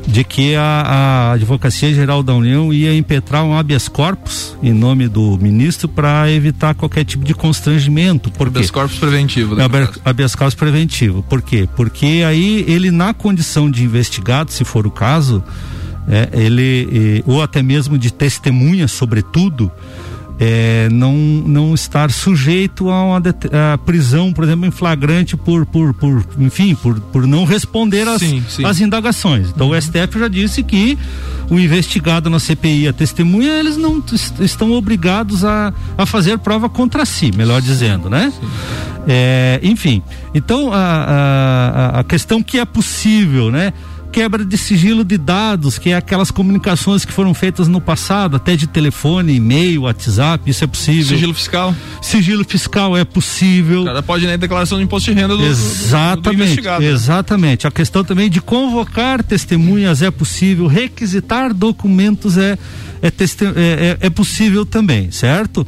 de 0.06 0.24
que 0.24 0.54
a, 0.54 0.62
a 0.62 1.32
Advocacia 1.32 1.92
Geral 1.92 2.22
da 2.22 2.32
União 2.32 2.72
ia 2.72 2.96
impetrar 2.96 3.44
um 3.44 3.54
habeas 3.54 3.86
corpus 3.86 4.56
em 4.62 4.72
nome 4.72 5.06
do 5.06 5.36
ministro 5.36 5.86
para 5.86 6.30
evitar 6.30 6.74
qualquer 6.74 7.04
tipo 7.04 7.26
de 7.26 7.34
constrangimento. 7.34 8.30
Por 8.30 8.46
habeas 8.46 8.70
corpus 8.70 8.98
preventivo. 8.98 9.54
Né, 9.54 9.66
habeas, 10.02 10.34
corpus 10.34 10.54
preventivo. 10.54 11.22
Por 11.22 11.42
quê? 11.42 11.68
Porque 11.76 12.24
aí 12.26 12.64
ele, 12.66 12.90
na 12.90 13.12
condição 13.12 13.70
de 13.70 13.84
investigado, 13.84 14.50
se 14.50 14.64
for 14.64 14.86
o 14.86 14.90
caso, 14.90 15.44
é, 16.08 16.26
ele, 16.32 17.22
ou 17.26 17.42
até 17.42 17.62
mesmo 17.62 17.98
de 17.98 18.10
testemunha, 18.10 18.88
sobretudo, 18.88 19.70
é, 20.38 20.88
não, 20.90 21.14
não 21.14 21.74
estar 21.74 22.10
sujeito 22.10 22.90
a 22.90 23.04
uma 23.04 23.22
a 23.72 23.78
prisão, 23.78 24.32
por 24.32 24.44
exemplo, 24.44 24.66
em 24.66 24.70
flagrante 24.70 25.36
por, 25.36 25.64
por, 25.64 25.94
por 25.94 26.24
enfim, 26.38 26.74
por, 26.74 26.98
por 27.00 27.26
não 27.26 27.44
responder 27.44 28.08
às, 28.08 28.20
sim, 28.20 28.42
sim. 28.48 28.64
às 28.64 28.80
indagações. 28.80 29.50
Então 29.50 29.70
o 29.70 29.80
STF 29.80 30.18
já 30.18 30.28
disse 30.28 30.62
que 30.62 30.98
o 31.48 31.58
investigado 31.58 32.28
na 32.28 32.38
CPI, 32.38 32.88
a 32.88 32.92
testemunha, 32.92 33.52
eles 33.52 33.76
não 33.76 34.02
estão 34.40 34.72
obrigados 34.72 35.44
a, 35.44 35.72
a 35.96 36.06
fazer 36.06 36.38
prova 36.38 36.68
contra 36.68 37.04
si, 37.04 37.30
melhor 37.36 37.60
dizendo, 37.60 38.10
né? 38.10 38.32
É, 39.06 39.60
enfim, 39.62 40.02
então 40.34 40.72
a, 40.72 40.78
a, 41.94 42.00
a 42.00 42.04
questão 42.04 42.42
que 42.42 42.58
é 42.58 42.64
possível, 42.64 43.50
né? 43.50 43.72
Quebra 44.14 44.44
de 44.44 44.56
sigilo 44.56 45.04
de 45.04 45.18
dados, 45.18 45.76
que 45.76 45.90
é 45.90 45.96
aquelas 45.96 46.30
comunicações 46.30 47.04
que 47.04 47.12
foram 47.12 47.34
feitas 47.34 47.66
no 47.66 47.80
passado, 47.80 48.36
até 48.36 48.54
de 48.54 48.68
telefone, 48.68 49.34
e-mail, 49.34 49.82
WhatsApp, 49.82 50.48
isso 50.48 50.62
é 50.62 50.68
possível. 50.68 51.16
Sigilo 51.16 51.34
fiscal? 51.34 51.74
Sigilo 52.00 52.44
fiscal 52.44 52.96
é 52.96 53.04
possível. 53.04 53.82
O 53.82 53.86
cara 53.86 54.04
pode 54.04 54.24
ir 54.24 54.28
na 54.28 54.36
declaração 54.36 54.78
de 54.78 54.84
imposto 54.84 55.12
de 55.12 55.20
renda 55.20 55.36
do, 55.36 55.44
exatamente, 55.44 56.22
do, 56.22 56.30
do 56.30 56.34
investigado. 56.34 56.84
Né? 56.84 56.90
Exatamente. 56.90 57.66
A 57.66 57.72
questão 57.72 58.04
também 58.04 58.30
de 58.30 58.40
convocar 58.40 59.20
testemunhas 59.20 60.00
é 60.00 60.12
possível, 60.12 60.68
requisitar 60.68 61.52
documentos 61.52 62.38
é 62.38 62.56
é, 63.04 63.08
é, 63.08 63.98
é, 64.00 64.06
é 64.06 64.10
possível 64.10 64.64
também, 64.64 65.10
certo? 65.10 65.66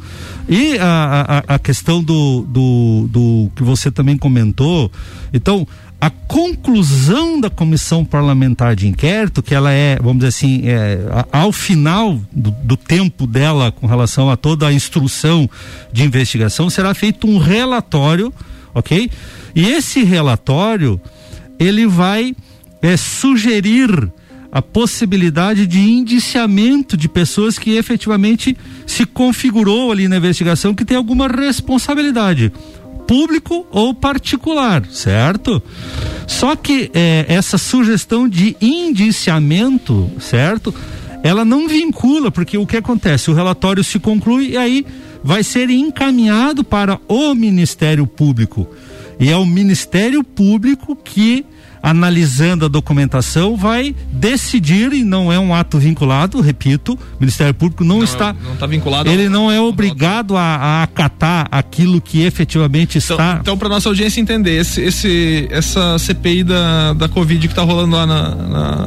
E 0.48 0.78
a, 0.78 1.44
a, 1.48 1.54
a 1.56 1.58
questão 1.58 2.02
do, 2.02 2.46
do, 2.48 3.08
do 3.10 3.50
que 3.54 3.62
você 3.62 3.90
também 3.90 4.16
comentou, 4.16 4.90
então 5.34 5.68
a 6.00 6.10
conclusão 6.10 7.40
da 7.40 7.48
comissão 7.48 8.04
parlamentar 8.04 8.76
de 8.76 8.86
inquérito, 8.86 9.42
que 9.42 9.54
ela 9.54 9.72
é, 9.72 9.96
vamos 9.96 10.18
dizer 10.18 10.28
assim, 10.28 10.62
é, 10.64 10.98
ao 11.32 11.50
final 11.50 12.20
do, 12.30 12.50
do, 12.50 12.76
tempo 12.76 13.26
dela 13.26 13.72
com 13.72 13.86
relação 13.86 14.30
a 14.30 14.36
toda 14.36 14.66
a 14.66 14.72
instrução 14.72 15.48
de 15.92 16.04
investigação, 16.04 16.68
será 16.68 16.92
feito 16.92 17.26
um 17.26 17.38
relatório, 17.38 18.32
ok? 18.74 19.10
E 19.54 19.66
esse 19.66 20.04
relatório, 20.04 21.00
ele 21.58 21.86
vai 21.86 22.36
é, 22.82 22.96
sugerir 22.96 24.12
a 24.52 24.60
possibilidade 24.60 25.66
de 25.66 25.80
indiciamento 25.80 26.96
de 26.96 27.08
pessoas 27.08 27.58
que 27.58 27.72
efetivamente 27.76 28.56
se 28.86 29.04
configurou 29.04 29.90
ali 29.90 30.08
na 30.08 30.18
investigação 30.18 30.74
que 30.74 30.84
tem 30.84 30.96
alguma 30.96 31.26
responsabilidade 31.26 32.52
público 33.06 33.66
ou 33.70 33.94
particular, 33.94 34.84
certo? 34.90 35.62
Só 36.26 36.56
que 36.56 36.90
é, 36.92 37.24
essa 37.28 37.56
sugestão 37.56 38.28
de 38.28 38.56
indiciamento, 38.60 40.10
certo? 40.18 40.74
Ela 41.22 41.44
não 41.44 41.68
vincula, 41.68 42.30
porque 42.30 42.58
o 42.58 42.66
que 42.66 42.76
acontece? 42.76 43.30
O 43.30 43.34
relatório 43.34 43.82
se 43.82 43.98
conclui 43.98 44.50
e 44.50 44.56
aí 44.56 44.86
vai 45.22 45.42
ser 45.42 45.70
encaminhado 45.70 46.62
para 46.62 47.00
o 47.08 47.34
Ministério 47.34 48.06
Público. 48.06 48.68
E 49.18 49.30
é 49.30 49.36
o 49.36 49.46
Ministério 49.46 50.22
Público 50.22 50.94
que 50.94 51.44
analisando 51.86 52.64
a 52.64 52.68
documentação, 52.68 53.56
vai 53.56 53.94
decidir, 54.10 54.92
e 54.92 55.04
não 55.04 55.32
é 55.32 55.38
um 55.38 55.54
ato 55.54 55.78
vinculado, 55.78 56.40
repito, 56.40 56.94
o 56.94 57.20
Ministério 57.20 57.54
Público 57.54 57.84
não, 57.84 57.98
não 57.98 58.04
está. 58.04 58.32
Não 58.32 58.54
está 58.54 58.66
vinculado. 58.66 59.08
Ele 59.08 59.28
não 59.28 59.52
é 59.52 59.60
obrigado 59.60 60.36
a, 60.36 60.42
a, 60.42 60.82
acatar 60.82 61.46
aquilo 61.48 62.00
que 62.00 62.22
efetivamente 62.22 62.98
então, 62.98 63.14
está. 63.16 63.38
Então, 63.40 63.56
para 63.56 63.68
nossa 63.68 63.88
audiência 63.88 64.20
entender, 64.20 64.60
esse, 64.60 64.80
esse, 64.80 65.46
essa 65.48 65.96
CPI 65.96 66.42
da, 66.42 66.92
da 66.94 67.08
Covid 67.08 67.46
que 67.46 67.52
está 67.52 67.62
rolando 67.62 67.94
lá 67.94 68.04
na, 68.04 68.34
na, 68.34 68.86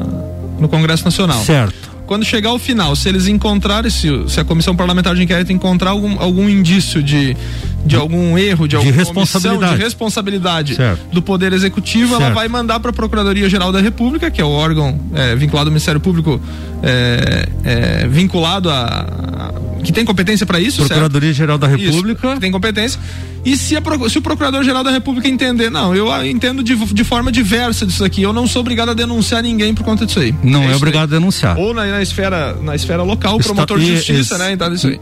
no 0.60 0.68
Congresso 0.68 1.06
Nacional. 1.06 1.42
Certo 1.42 1.90
quando 2.10 2.26
chegar 2.26 2.50
ao 2.50 2.58
final, 2.58 2.96
se 2.96 3.08
eles 3.08 3.28
encontrarem, 3.28 3.92
se, 3.92 4.08
se 4.28 4.40
a 4.40 4.44
comissão 4.44 4.76
parlamentar 4.76 5.14
de 5.14 5.22
inquérito 5.22 5.54
encontrar 5.54 5.92
algum, 5.92 6.20
algum 6.20 6.50
indício 6.50 7.04
de, 7.04 7.38
de 7.86 7.96
algum 7.96 8.38
erro, 8.38 8.68
de, 8.68 8.76
alguma 8.76 8.94
responsabilidade, 8.94 9.78
de 9.78 9.84
responsabilidade 9.84 10.78
do 11.12 11.22
Poder 11.22 11.54
Executivo, 11.54 12.10
certo. 12.10 12.24
ela 12.24 12.34
vai 12.34 12.48
mandar 12.48 12.80
para 12.80 12.92
a 12.92 12.94
Procuradoria 12.94 13.50
Geral 13.50 13.72
da 13.72 13.80
República, 13.80 14.30
que 14.30 14.42
é 14.42 14.46
o 14.46 14.50
órgão 14.50 15.00
é, 15.14 15.36
vinculado 15.36 15.70
ao 15.70 15.72
Ministério 15.72 16.00
Público, 16.00 16.40
é, 16.84 17.50
é, 17.64 18.08
vinculado 18.08 18.70
a, 18.70 18.84
a, 18.84 19.82
que 19.84 19.92
tem 19.92 20.06
competência 20.06 20.46
para 20.46 20.60
isso. 20.60 20.78
Procuradoria 20.78 21.30
certo? 21.30 21.38
Geral 21.38 21.58
da 21.58 21.68
República. 21.68 22.32
Isso, 22.32 22.40
tem 22.40 22.52
competência 22.52 23.00
e 23.46 23.56
se, 23.56 23.76
a, 23.76 23.82
se 24.10 24.18
o 24.18 24.22
Procurador-Geral 24.22 24.84
da 24.84 24.92
República 24.92 25.28
entender, 25.28 25.70
não, 25.70 25.96
eu 25.96 26.10
entendo 26.26 26.64
de, 26.64 26.76
de 26.76 27.04
forma 27.04 27.32
diversa 27.32 27.86
disso 27.86 28.04
aqui, 28.04 28.22
eu 28.22 28.34
não 28.34 28.48
sou 28.48 28.62
obrigado 28.62 28.90
a 28.90 28.94
denunciar 28.94 29.42
ninguém 29.42 29.74
por 29.74 29.84
conta 29.84 30.06
disso 30.06 30.20
aí. 30.20 30.34
Não 30.44 30.64
é, 30.64 30.74
é 30.74 30.76
obrigado 30.76 31.12
aí. 31.12 31.18
a 31.18 31.20
denunciar. 31.20 31.58
Ou 31.58 31.74
na, 31.74 31.86
na, 31.86 32.02
esfera, 32.02 32.56
na 32.62 32.76
esfera 32.76 33.04
local, 33.04 33.38
o 33.38 33.40
promotor 33.40 33.80
de 33.80 33.96
justiça, 33.96 34.38
né? 34.38 34.52
Então, 34.52 34.74
isso 34.74 34.88
aí. 34.88 35.00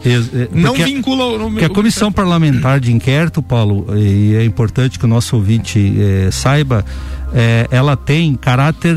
não 0.52 0.74
vincula 0.74 1.26
o, 1.26 1.54
que 1.54 1.64
a 1.64 1.68
comissão 1.68 2.12
parlamentar 2.12 2.67
de 2.76 2.92
inquérito, 2.92 3.42
Paulo, 3.42 3.86
e 3.96 4.34
é 4.34 4.44
importante 4.44 4.98
que 4.98 5.04
o 5.04 5.08
nosso 5.08 5.36
ouvinte 5.36 5.94
eh, 5.98 6.28
saiba, 6.30 6.84
é, 7.32 7.66
ela 7.70 7.96
tem 7.96 8.34
caráter, 8.34 8.96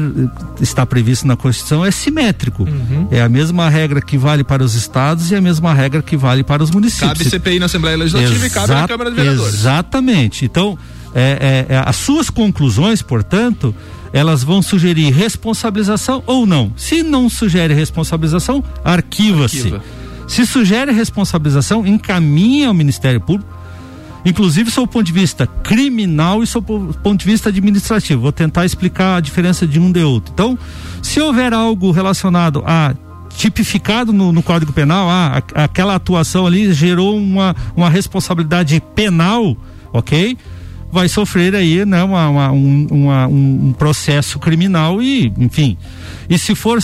está 0.59 0.85
previsto 0.85 1.27
na 1.27 1.35
Constituição, 1.35 1.85
é 1.85 1.91
simétrico. 1.91 2.63
Uhum. 2.63 3.07
É 3.11 3.21
a 3.21 3.29
mesma 3.29 3.69
regra 3.69 4.01
que 4.01 4.17
vale 4.17 4.43
para 4.43 4.63
os 4.63 4.75
estados 4.75 5.31
e 5.31 5.35
a 5.35 5.41
mesma 5.41 5.73
regra 5.73 6.01
que 6.01 6.15
vale 6.17 6.43
para 6.43 6.63
os 6.63 6.71
municípios. 6.71 7.17
Cabe 7.19 7.29
CPI 7.29 7.59
na 7.59 7.65
Assembleia 7.65 7.97
Legislativa 7.97 8.35
Exa 8.35 8.47
e 8.47 8.49
cabe 8.49 8.73
na 8.73 8.87
Câmara 8.87 9.09
de 9.09 9.15
Vereadores. 9.15 9.53
Exatamente. 9.53 10.45
Então, 10.45 10.77
é, 11.13 11.65
é, 11.69 11.75
é, 11.75 11.83
as 11.85 11.95
suas 11.97 12.29
conclusões, 12.29 13.01
portanto, 13.01 13.75
elas 14.13 14.43
vão 14.43 14.61
sugerir 14.61 15.11
responsabilização 15.11 16.23
ou 16.25 16.45
não. 16.45 16.71
Se 16.75 17.03
não 17.03 17.29
sugere 17.29 17.73
responsabilização, 17.73 18.63
arquiva-se. 18.83 19.57
Arquiva. 19.57 19.83
Se 20.27 20.45
sugere 20.45 20.93
responsabilização, 20.93 21.85
encaminha 21.85 22.69
ao 22.69 22.73
Ministério 22.73 23.19
Público 23.19 23.60
inclusive 24.25 24.69
sob 24.69 24.85
o 24.85 24.91
ponto 24.91 25.05
de 25.05 25.11
vista 25.11 25.47
criminal 25.47 26.43
e 26.43 26.47
sob 26.47 26.71
o 26.71 26.93
ponto 26.93 27.19
de 27.19 27.25
vista 27.25 27.49
administrativo. 27.49 28.21
Vou 28.21 28.31
tentar 28.31 28.65
explicar 28.65 29.17
a 29.17 29.19
diferença 29.19 29.67
de 29.67 29.79
um 29.79 29.91
de 29.91 30.01
outro. 30.01 30.31
Então, 30.33 30.57
se 31.01 31.19
houver 31.19 31.53
algo 31.53 31.91
relacionado 31.91 32.63
a 32.65 32.93
tipificado 33.35 34.11
no, 34.11 34.31
no 34.31 34.43
Código 34.43 34.73
Penal, 34.73 35.09
ah, 35.09 35.41
aquela 35.55 35.95
atuação 35.95 36.45
ali 36.45 36.71
gerou 36.73 37.17
uma, 37.17 37.55
uma 37.75 37.89
responsabilidade 37.89 38.81
penal, 38.93 39.55
ok? 39.93 40.37
Vai 40.91 41.07
sofrer 41.07 41.55
aí 41.55 41.85
né, 41.85 42.03
uma, 42.03 42.29
uma, 42.29 42.51
um, 42.51 42.87
uma, 42.91 43.27
um 43.27 43.73
processo 43.77 44.37
criminal 44.39 45.01
e, 45.01 45.31
enfim. 45.37 45.77
E 46.29 46.37
se 46.37 46.55
for 46.55 46.79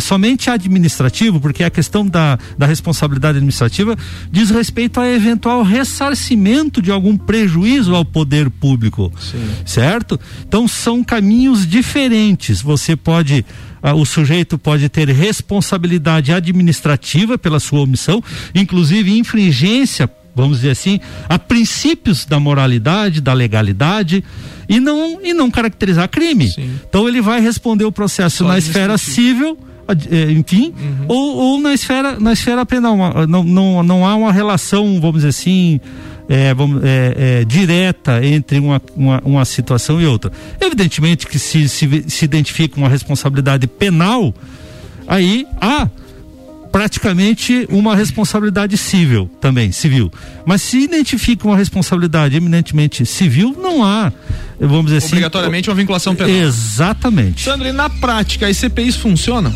somente 0.00 0.48
administrativo, 0.48 1.40
porque 1.40 1.64
a 1.64 1.70
questão 1.70 2.06
da, 2.06 2.38
da 2.56 2.66
responsabilidade 2.66 3.38
administrativa 3.38 3.96
diz 4.30 4.50
respeito 4.50 5.00
a 5.00 5.08
eventual 5.08 5.62
ressarcimento 5.62 6.80
de 6.80 6.90
algum 6.90 7.16
prejuízo 7.16 7.94
ao 7.94 8.04
poder 8.04 8.48
público. 8.48 9.12
Sim. 9.18 9.46
Certo? 9.64 10.18
Então 10.46 10.66
são 10.66 11.04
caminhos 11.04 11.66
diferentes. 11.66 12.62
Você 12.62 12.96
pode 12.96 13.44
ah, 13.82 13.94
o 13.94 14.04
sujeito 14.04 14.58
pode 14.58 14.88
ter 14.88 15.08
responsabilidade 15.08 16.32
administrativa 16.32 17.38
pela 17.38 17.60
sua 17.60 17.80
omissão, 17.80 18.22
inclusive 18.54 19.16
infringência, 19.16 20.10
vamos 20.36 20.58
dizer 20.58 20.70
assim, 20.70 21.00
a 21.28 21.38
princípios 21.38 22.26
da 22.26 22.38
moralidade, 22.38 23.22
da 23.22 23.32
legalidade 23.32 24.22
e 24.68 24.78
não 24.78 25.18
e 25.24 25.32
não 25.32 25.50
caracterizar 25.50 26.08
crime. 26.10 26.48
Sim. 26.50 26.78
Então 26.86 27.08
ele 27.08 27.22
vai 27.22 27.40
responder 27.40 27.86
o 27.86 27.90
processo 27.90 28.38
Só 28.38 28.44
na 28.44 28.58
esfera 28.58 28.98
civil 28.98 29.58
eh, 29.88 30.32
enfim, 30.32 30.74
uhum. 30.76 31.04
ou, 31.08 31.36
ou, 31.36 31.60
na 31.60 31.72
esfera 31.72 32.20
na 32.20 32.32
esfera 32.34 32.66
penal 32.66 32.96
não, 33.26 33.44
não, 33.44 33.82
não 33.82 34.06
há 34.06 34.14
uma 34.16 34.32
relação 34.32 35.00
vamos 35.00 35.16
dizer 35.16 35.28
assim 35.28 35.80
é, 36.28 36.52
vamos, 36.52 36.82
é, 36.82 37.14
é, 37.16 37.44
direta 37.44 38.24
entre 38.24 38.58
uma, 38.58 38.82
uma, 38.96 39.22
uma, 39.24 39.44
situação 39.44 40.00
e 40.00 40.06
outra. 40.06 40.32
Evidentemente 40.60 41.24
que 41.24 41.38
se, 41.38 41.68
se, 41.68 42.04
se 42.08 42.24
identifica 42.24 42.76
uma 42.76 42.88
responsabilidade 42.88 43.68
penal, 43.68 44.34
aí 45.06 45.46
há 45.60 45.88
praticamente 46.76 47.66
uma 47.70 47.96
responsabilidade 47.96 48.76
civil 48.76 49.30
também, 49.40 49.72
civil. 49.72 50.12
Mas 50.44 50.60
se 50.60 50.76
identifica 50.76 51.48
uma 51.48 51.56
responsabilidade 51.56 52.36
eminentemente 52.36 53.06
civil, 53.06 53.56
não 53.58 53.82
há, 53.82 54.12
vamos 54.60 54.84
dizer 54.84 54.98
assim. 54.98 55.14
Obrigatoriamente 55.14 55.70
uma 55.70 55.74
vinculação 55.74 56.14
penal. 56.14 56.36
Exatamente. 56.36 57.44
Sandro, 57.44 57.66
e 57.66 57.72
na 57.72 57.88
prática, 57.88 58.46
as 58.46 58.58
CPIs 58.58 58.94
funcionam? 58.96 59.54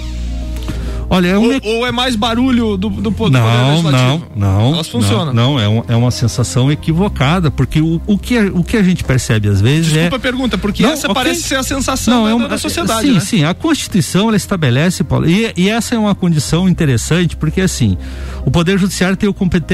Olha, 1.12 1.27
é 1.27 1.38
um 1.38 1.53
ou, 1.53 1.61
ou, 1.64 1.87
é 1.87 1.90
mais 1.90 2.14
barulho 2.14 2.77
do, 2.77 2.88
do 2.88 3.11
poder 3.11 3.37
não, 3.38 3.70
legislativo? 3.70 4.27
Não, 4.37 4.62
não. 4.62 4.75
Elas 4.75 4.88
funcionam. 4.88 5.35
Não, 5.35 5.55
não 5.55 5.61
é, 5.61 5.68
um, 5.68 5.83
é 5.88 5.96
uma 5.96 6.12
sensação 6.12 6.70
equivocada, 6.70 7.51
porque 7.51 7.81
o, 7.81 8.01
o, 8.07 8.16
que, 8.16 8.38
o 8.38 8.62
que 8.62 8.77
a 8.77 8.83
gente 8.83 9.03
percebe 9.03 9.49
às 9.49 9.61
vezes 9.61 9.87
Desculpa 9.87 9.99
é... 9.99 10.03
Desculpa 10.03 10.16
a 10.16 10.20
pergunta, 10.20 10.57
porque 10.57 10.83
não, 10.85 10.92
essa 10.92 11.11
okay. 11.11 11.23
parece 11.23 11.42
ser 11.42 11.57
a 11.57 11.64
sensação 11.64 12.14
não, 12.14 12.25
da, 12.25 12.31
é 12.31 12.35
uma, 12.35 12.49
da 12.49 12.59
sociedade, 12.59 13.09
Sim, 13.09 13.14
né? 13.14 13.20
sim, 13.20 13.44
a 13.44 13.53
Constituição 13.53 14.29
ela 14.29 14.37
estabelece, 14.37 15.03
Paulo, 15.03 15.29
e, 15.29 15.53
e, 15.57 15.68
essa 15.68 15.96
é 15.96 15.99
uma 15.99 16.14
condição 16.14 16.68
interessante, 16.68 17.37
porque 17.37 17.61
assim, 17.61 17.99
o 18.46 18.51
Poder 18.51 18.79
Judiciário 18.79 19.16
tem 19.16 19.29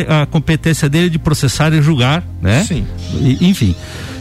a 0.09 0.25
competência 0.25 0.89
dele 0.89 1.11
de 1.11 1.19
processar 1.19 1.71
e 1.75 1.83
julgar, 1.83 2.25
né? 2.41 2.65
Sim. 2.65 2.87
E, 3.21 3.47
enfim. 3.47 3.75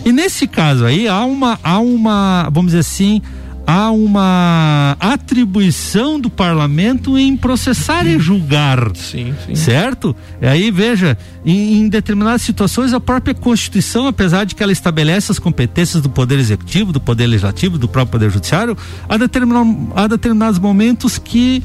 E 0.03 0.11
nesse 0.11 0.47
caso 0.47 0.85
aí, 0.85 1.07
há 1.07 1.23
uma, 1.23 1.57
há 1.63 1.79
uma, 1.79 2.49
vamos 2.51 2.73
dizer 2.73 2.79
assim, 2.79 3.21
há 3.65 3.91
uma 3.91 4.95
atribuição 4.99 6.19
do 6.19 6.29
parlamento 6.29 7.17
em 7.17 7.35
processar 7.35 8.05
e 8.05 8.19
julgar. 8.19 8.95
Sim, 8.95 9.33
sim. 9.45 9.55
Certo? 9.55 10.15
E 10.41 10.45
aí, 10.45 10.69
veja, 10.69 11.17
em, 11.45 11.79
em, 11.79 11.89
determinadas 11.89 12.41
situações, 12.41 12.93
a 12.93 12.99
própria 12.99 13.33
Constituição, 13.33 14.07
apesar 14.07 14.45
de 14.45 14.55
que 14.55 14.61
ela 14.61 14.71
estabelece 14.71 15.31
as 15.31 15.39
competências 15.39 16.01
do 16.01 16.09
Poder 16.09 16.37
Executivo, 16.37 16.91
do 16.91 16.99
Poder 16.99 17.27
Legislativo, 17.27 17.77
do 17.77 17.87
próprio 17.87 18.13
Poder 18.13 18.29
Judiciário, 18.29 18.77
há, 19.09 19.17
determin, 19.17 19.89
há 19.95 20.07
determinados 20.07 20.59
momentos 20.59 21.17
que 21.17 21.63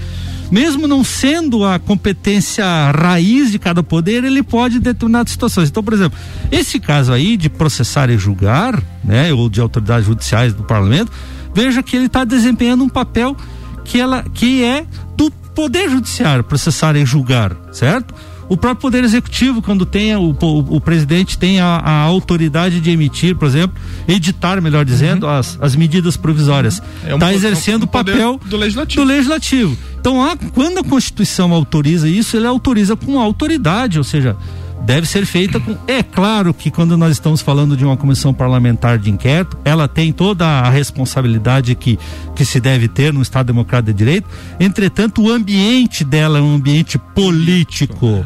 mesmo 0.50 0.88
não 0.88 1.04
sendo 1.04 1.64
a 1.64 1.78
competência 1.78 2.64
raiz 2.90 3.52
de 3.52 3.58
cada 3.58 3.82
poder, 3.82 4.24
ele 4.24 4.42
pode 4.42 4.78
em 4.78 4.80
determinadas 4.80 5.30
situações. 5.30 5.68
Então, 5.68 5.82
por 5.82 5.92
exemplo, 5.92 6.18
esse 6.50 6.80
caso 6.80 7.12
aí 7.12 7.36
de 7.36 7.48
processar 7.48 8.10
e 8.10 8.18
julgar, 8.18 8.82
né, 9.04 9.32
ou 9.32 9.48
de 9.48 9.60
autoridades 9.60 10.06
judiciais 10.06 10.52
do 10.52 10.64
parlamento, 10.64 11.12
veja 11.54 11.82
que 11.82 11.96
ele 11.96 12.06
está 12.06 12.24
desempenhando 12.24 12.84
um 12.84 12.88
papel 12.88 13.36
que, 13.84 14.00
ela, 14.00 14.24
que 14.34 14.62
é 14.62 14.86
do 15.16 15.30
Poder 15.54 15.90
Judiciário, 15.90 16.44
processar 16.44 16.96
e 16.96 17.04
julgar, 17.04 17.56
certo? 17.72 18.14
O 18.50 18.56
próprio 18.56 18.82
Poder 18.82 19.04
Executivo, 19.04 19.62
quando 19.62 19.86
tem 19.86 20.16
o, 20.16 20.36
o, 20.40 20.76
o 20.76 20.80
presidente 20.80 21.38
tem 21.38 21.60
a, 21.60 21.76
a, 21.76 21.92
autoridade 22.00 22.80
de 22.80 22.90
emitir, 22.90 23.36
por 23.36 23.46
exemplo, 23.46 23.80
editar, 24.08 24.60
melhor 24.60 24.84
dizendo, 24.84 25.24
uhum. 25.24 25.32
as, 25.32 25.56
as 25.60 25.76
medidas 25.76 26.16
provisórias. 26.16 26.82
Está 27.04 27.10
é 27.10 27.14
um, 27.14 27.30
exercendo 27.30 27.84
o 27.84 27.86
papel 27.86 28.40
do 28.46 28.56
legislativo. 28.56 29.04
do 29.04 29.08
legislativo. 29.08 29.78
Então, 30.00 30.20
a, 30.20 30.36
quando 30.36 30.78
a 30.78 30.82
Constituição 30.82 31.52
autoriza 31.52 32.08
isso, 32.08 32.36
ele 32.36 32.46
autoriza 32.46 32.96
com 32.96 33.20
autoridade, 33.20 33.98
ou 33.98 34.04
seja, 34.04 34.36
deve 34.82 35.06
ser 35.06 35.26
feita 35.26 35.60
com. 35.60 35.76
É 35.86 36.02
claro 36.02 36.52
que 36.52 36.70
quando 36.70 36.96
nós 36.96 37.12
estamos 37.12 37.40
falando 37.40 37.76
de 37.76 37.84
uma 37.84 37.96
comissão 37.96 38.32
parlamentar 38.32 38.98
de 38.98 39.10
inquérito, 39.10 39.58
ela 39.64 39.86
tem 39.86 40.12
toda 40.12 40.46
a 40.46 40.70
responsabilidade 40.70 41.74
que, 41.74 41.98
que 42.34 42.44
se 42.44 42.60
deve 42.60 42.88
ter 42.88 43.12
no 43.12 43.22
Estado 43.22 43.48
Democrático 43.48 43.92
de 43.92 43.98
Direito. 43.98 44.28
Entretanto, 44.58 45.22
o 45.22 45.30
ambiente 45.30 46.04
dela 46.04 46.38
é 46.38 46.42
um 46.42 46.54
ambiente 46.54 46.98
político. 46.98 48.24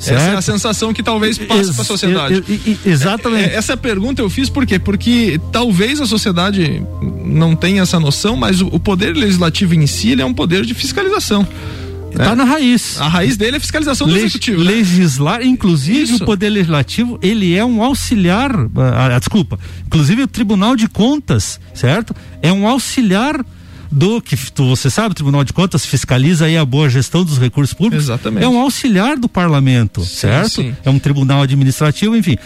Certo? 0.00 0.18
Essa 0.18 0.30
é 0.30 0.36
a 0.36 0.42
sensação 0.42 0.94
que 0.94 1.02
talvez 1.02 1.36
passe 1.36 1.74
para 1.74 1.82
a 1.82 1.84
sociedade. 1.84 2.42
exatamente. 2.86 3.50
É, 3.50 3.52
é, 3.52 3.56
essa 3.56 3.76
pergunta 3.76 4.22
eu 4.22 4.30
fiz 4.30 4.48
por 4.48 4.64
quê? 4.64 4.78
Porque 4.78 5.38
talvez 5.52 6.00
a 6.00 6.06
sociedade 6.06 6.82
não 7.22 7.54
tenha 7.54 7.82
essa 7.82 8.00
noção, 8.00 8.34
mas 8.34 8.62
o, 8.62 8.68
o 8.68 8.80
poder 8.80 9.14
legislativo 9.14 9.74
em 9.74 9.86
si 9.86 10.18
é 10.18 10.24
um 10.24 10.32
poder 10.32 10.64
de 10.64 10.72
fiscalização. 10.72 11.46
Está 12.10 12.32
é. 12.32 12.34
na 12.34 12.44
raiz. 12.44 13.00
A 13.00 13.08
raiz 13.08 13.36
dele 13.36 13.56
é 13.56 13.58
a 13.58 13.60
fiscalização 13.60 14.06
do 14.06 14.12
Le 14.12 14.20
executivo. 14.20 14.62
Né? 14.62 14.72
Legislar, 14.72 15.42
inclusive 15.42 16.02
Isso. 16.02 16.22
o 16.22 16.26
poder 16.26 16.50
legislativo, 16.50 17.18
ele 17.22 17.54
é 17.54 17.64
um 17.64 17.82
auxiliar, 17.82 18.52
ah, 18.54 19.14
ah, 19.14 19.18
desculpa, 19.18 19.58
inclusive 19.86 20.22
o 20.22 20.26
Tribunal 20.26 20.76
de 20.76 20.88
Contas, 20.88 21.60
certo? 21.74 22.14
É 22.42 22.52
um 22.52 22.66
auxiliar 22.66 23.44
do 23.90 24.20
que 24.20 24.36
você 24.56 24.88
sabe, 24.88 25.12
o 25.12 25.14
Tribunal 25.14 25.42
de 25.42 25.52
Contas 25.52 25.84
fiscaliza 25.84 26.46
aí 26.46 26.56
a 26.56 26.64
boa 26.64 26.88
gestão 26.88 27.24
dos 27.24 27.38
recursos 27.38 27.74
públicos. 27.74 28.04
Exatamente. 28.04 28.44
É 28.44 28.48
um 28.48 28.60
auxiliar 28.60 29.18
do 29.18 29.28
parlamento, 29.28 30.02
sim, 30.02 30.16
certo? 30.16 30.62
Sim. 30.62 30.76
É 30.84 30.90
um 30.90 30.98
tribunal 30.98 31.42
administrativo, 31.42 32.16
enfim. 32.16 32.36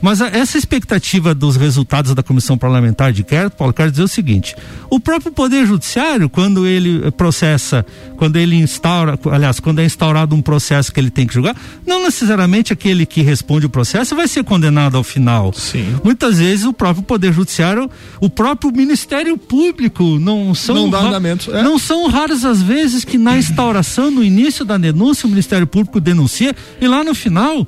Mas 0.00 0.22
a, 0.22 0.28
essa 0.28 0.56
expectativa 0.56 1.34
dos 1.34 1.56
resultados 1.56 2.14
da 2.14 2.22
comissão 2.22 2.56
parlamentar 2.56 3.12
de 3.12 3.22
inquérito, 3.22 3.56
Paulo, 3.56 3.72
quero 3.72 3.90
dizer 3.90 4.02
o 4.02 4.08
seguinte: 4.08 4.56
o 4.88 4.98
próprio 4.98 5.32
Poder 5.32 5.66
Judiciário, 5.66 6.28
quando 6.28 6.66
ele 6.66 7.10
processa, 7.12 7.84
quando 8.16 8.36
ele 8.36 8.56
instaura, 8.56 9.18
aliás, 9.30 9.60
quando 9.60 9.80
é 9.80 9.84
instaurado 9.84 10.34
um 10.34 10.42
processo 10.42 10.92
que 10.92 11.00
ele 11.00 11.10
tem 11.10 11.26
que 11.26 11.34
julgar, 11.34 11.56
não 11.86 12.04
necessariamente 12.04 12.72
aquele 12.72 13.04
que 13.04 13.22
responde 13.22 13.66
o 13.66 13.70
processo 13.70 14.16
vai 14.16 14.26
ser 14.26 14.44
condenado 14.44 14.96
ao 14.96 15.04
final. 15.04 15.52
Sim. 15.52 15.96
Muitas 16.02 16.38
vezes 16.38 16.64
o 16.64 16.72
próprio 16.72 17.02
Poder 17.02 17.32
Judiciário, 17.32 17.90
o 18.20 18.30
próprio 18.30 18.72
Ministério 18.72 19.36
Público 19.36 20.18
não 20.18 20.54
são 20.54 20.74
não, 20.74 20.90
dá 20.90 21.00
andamento, 21.00 21.54
é. 21.54 21.62
não 21.62 21.78
são 21.78 22.08
raras 22.08 22.44
as 22.44 22.62
vezes 22.62 23.04
que 23.04 23.18
na 23.18 23.36
instauração, 23.36 24.10
no 24.10 24.24
início 24.24 24.64
da 24.64 24.78
denúncia, 24.78 25.26
o 25.26 25.30
Ministério 25.30 25.66
Público 25.66 26.00
denuncia 26.00 26.54
e 26.80 26.88
lá 26.88 27.04
no 27.04 27.14
final 27.14 27.66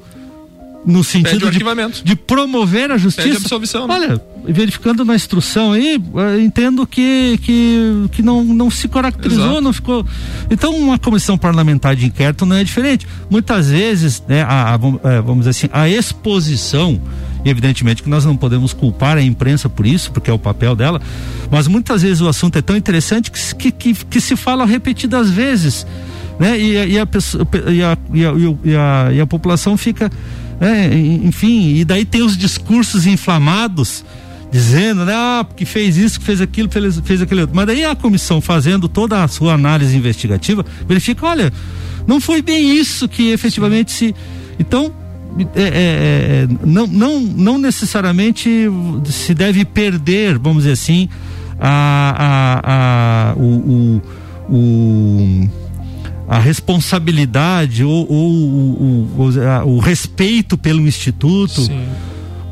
no 0.84 1.04
sentido 1.04 1.50
de, 1.50 1.58
de, 2.02 2.16
promover 2.16 2.90
a 2.90 2.98
justiça. 2.98 3.28
né? 3.86 3.94
Olha, 3.94 4.20
verificando 4.44 5.04
na 5.04 5.14
instrução 5.14 5.72
aí, 5.72 6.00
eh, 6.16 6.40
entendo 6.40 6.86
que, 6.86 7.38
que, 7.42 8.08
que 8.10 8.22
não, 8.22 8.42
não 8.42 8.70
se 8.70 8.88
caracterizou, 8.88 9.44
Exato. 9.44 9.60
não 9.60 9.72
ficou. 9.72 10.04
Então, 10.50 10.74
uma 10.74 10.98
comissão 10.98 11.38
parlamentar 11.38 11.94
de 11.94 12.06
inquérito 12.06 12.44
não 12.44 12.56
é 12.56 12.64
diferente. 12.64 13.06
Muitas 13.30 13.70
vezes, 13.70 14.22
né, 14.26 14.42
a, 14.42 14.74
a, 14.74 14.74
eh, 14.74 15.20
vamos 15.20 15.46
dizer 15.46 15.50
assim, 15.50 15.68
a 15.72 15.88
exposição, 15.88 17.00
e 17.44 17.50
evidentemente 17.50 18.02
que 18.02 18.08
nós 18.08 18.24
não 18.24 18.36
podemos 18.36 18.72
culpar 18.72 19.16
a 19.16 19.22
imprensa 19.22 19.68
por 19.68 19.86
isso, 19.86 20.10
porque 20.10 20.30
é 20.30 20.32
o 20.32 20.38
papel 20.38 20.74
dela, 20.74 21.00
mas 21.50 21.68
muitas 21.68 22.02
vezes 22.02 22.20
o 22.20 22.28
assunto 22.28 22.58
é 22.58 22.62
tão 22.62 22.76
interessante 22.76 23.30
que, 23.30 23.54
que, 23.54 23.70
que, 23.70 24.04
que 24.06 24.20
se 24.20 24.34
fala 24.34 24.64
repetidas 24.64 25.30
vezes. 25.30 25.86
Né? 26.38 26.58
E, 26.58 26.94
e, 26.94 26.98
a, 26.98 27.06
e, 27.70 27.82
a, 27.82 27.98
e, 28.12 28.24
a, 28.24 28.32
e, 28.64 28.76
a, 28.76 29.12
e 29.12 29.20
a 29.20 29.26
população 29.26 29.76
fica 29.76 30.10
é, 30.60 30.94
enfim, 30.94 31.76
e 31.76 31.84
daí 31.84 32.04
tem 32.04 32.22
os 32.22 32.36
discursos 32.36 33.06
inflamados 33.06 34.04
dizendo, 34.52 35.06
né, 35.06 35.14
ah, 35.16 35.44
porque 35.48 35.64
fez 35.64 35.96
isso, 35.96 36.20
que 36.20 36.26
fez 36.26 36.40
aquilo, 36.40 36.70
fez, 36.70 37.00
fez 37.00 37.22
aquilo 37.22 37.40
outro. 37.40 37.56
Mas 37.56 37.66
daí 37.66 37.84
a 37.86 37.96
comissão 37.96 38.38
fazendo 38.38 38.86
toda 38.86 39.24
a 39.24 39.28
sua 39.28 39.54
análise 39.54 39.96
investigativa, 39.96 40.64
verifica, 40.86 41.26
olha, 41.26 41.50
não 42.06 42.20
foi 42.20 42.42
bem 42.42 42.76
isso 42.76 43.08
que 43.08 43.30
efetivamente 43.30 43.90
se. 43.90 44.14
Então, 44.58 44.92
é, 45.54 45.62
é, 45.62 45.64
é, 45.64 46.48
não, 46.64 46.86
não, 46.86 47.20
não 47.20 47.58
necessariamente 47.58 48.68
se 49.06 49.32
deve 49.32 49.64
perder, 49.64 50.38
vamos 50.38 50.64
dizer 50.64 50.72
assim, 50.72 51.08
a, 51.58 52.60
a, 52.64 53.32
a 53.32 53.34
o, 53.36 53.42
o, 53.42 54.02
o 54.54 55.48
a 56.28 56.38
responsabilidade 56.38 57.84
ou, 57.84 58.06
ou, 58.10 59.08
ou, 59.18 59.66
ou 59.66 59.76
o 59.76 59.78
respeito 59.78 60.56
pelo 60.56 60.80
instituto. 60.86 61.62
Sim 61.62 61.86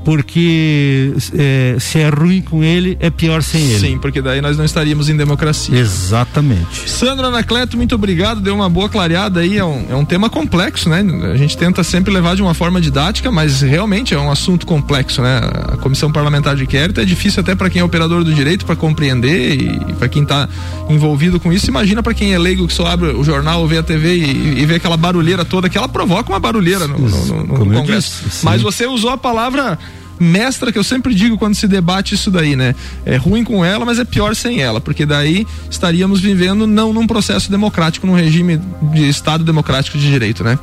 porque 0.05 1.13
é, 1.37 1.77
se 1.79 1.99
é 1.99 2.09
ruim 2.09 2.41
com 2.41 2.65
ele, 2.65 2.97
é 3.01 3.11
pior 3.11 3.43
sem 3.43 3.63
ele. 3.63 3.79
Sim, 3.79 3.99
porque 3.99 4.23
daí 4.23 4.41
nós 4.41 4.57
não 4.57 4.65
estaríamos 4.65 5.09
em 5.09 5.17
democracia. 5.17 5.79
Exatamente. 5.79 6.89
Sandro 6.89 7.27
Anacleto, 7.27 7.77
muito 7.77 7.95
obrigado, 7.95 8.41
deu 8.41 8.55
uma 8.55 8.69
boa 8.69 8.89
clareada 8.89 9.41
aí, 9.41 9.59
é 9.59 9.65
um, 9.65 9.87
é 9.91 9.95
um 9.95 10.05
tema 10.05 10.31
complexo, 10.31 10.89
né? 10.89 11.05
A 11.33 11.37
gente 11.37 11.57
tenta 11.57 11.85
sempre 11.85 12.13
levar 12.13 12.35
de 12.35 12.43
uma 12.43 12.55
forma 12.55 12.81
didática, 12.81 13.31
mas 13.31 13.61
realmente 13.61 14.15
é 14.15 14.19
um 14.19 14.31
assunto 14.31 14.67
complexo, 14.67 15.21
né? 15.23 15.41
A 15.73 15.77
comissão 15.77 16.11
parlamentar 16.11 16.57
de 16.57 16.65
inquérito 16.65 17.01
é 17.01 17.05
difícil 17.05 17.41
até 17.41 17.55
para 17.55 17.69
quem 17.69 17.81
é 17.81 17.85
operador 17.85 18.25
do 18.25 18.33
direito 18.33 18.65
para 18.65 18.77
compreender 18.77 19.61
e 19.61 19.93
para 19.95 20.09
quem 20.09 20.23
está 20.23 20.49
envolvido 20.89 21.39
com 21.39 21.53
isso. 21.53 21.69
Imagina 21.69 22.03
para 22.03 22.15
quem 22.15 22.33
é 22.33 22.39
leigo 22.39 22.67
que 22.67 22.73
só 22.73 22.87
abre 22.87 23.09
o 23.09 23.23
jornal 23.23 23.61
ou 23.61 23.69
vê 23.69 23.79
a 23.79 23.83
TV 23.83 24.17
e, 24.17 24.61
e 24.61 24.67
vê 24.67 24.77
aquela 24.77 24.97
barulheira 24.97 25.45
toda, 25.45 25.69
que 25.69 25.77
ela 25.77 25.89
provoca 25.89 26.31
uma 26.31 26.41
barulheira 26.41 26.87
no, 26.87 26.99
no, 26.99 27.27
no, 27.27 27.65
no 27.65 27.75
Congresso. 27.75 28.25
Disse, 28.25 28.45
mas 28.45 28.63
você 28.63 28.87
usou 28.87 29.11
a 29.11 29.19
palavra 29.19 29.79
mestra 30.21 30.71
que 30.71 30.79
eu 30.79 30.85
sempre 30.85 31.15
digo 31.15 31.39
quando 31.39 31.55
se 31.55 31.67
debate 31.67 32.15
isso 32.15 32.31
daí, 32.31 32.55
né? 32.55 32.75
É 33.07 33.17
ruim 33.17 33.43
com 33.43 33.65
ela, 33.65 33.85
mas 33.85 33.99
é 33.99 34.05
pior 34.05 34.37
sem 34.37 34.61
ela, 34.61 34.81
porque 34.81 35.07
daí 35.07 35.47
estaríamos 35.71 36.21
vivendo 36.21 36.67
não 36.67 36.93
num 36.93 37.07
processo 37.07 37.51
democrático, 37.51 38.07
num 38.07 38.15
regime 38.15 38.61
de 38.93 39.09
Estado 39.09 39.43
democrático 39.43 39.97
de 39.97 40.07
direito, 40.07 40.45
né? 40.45 40.59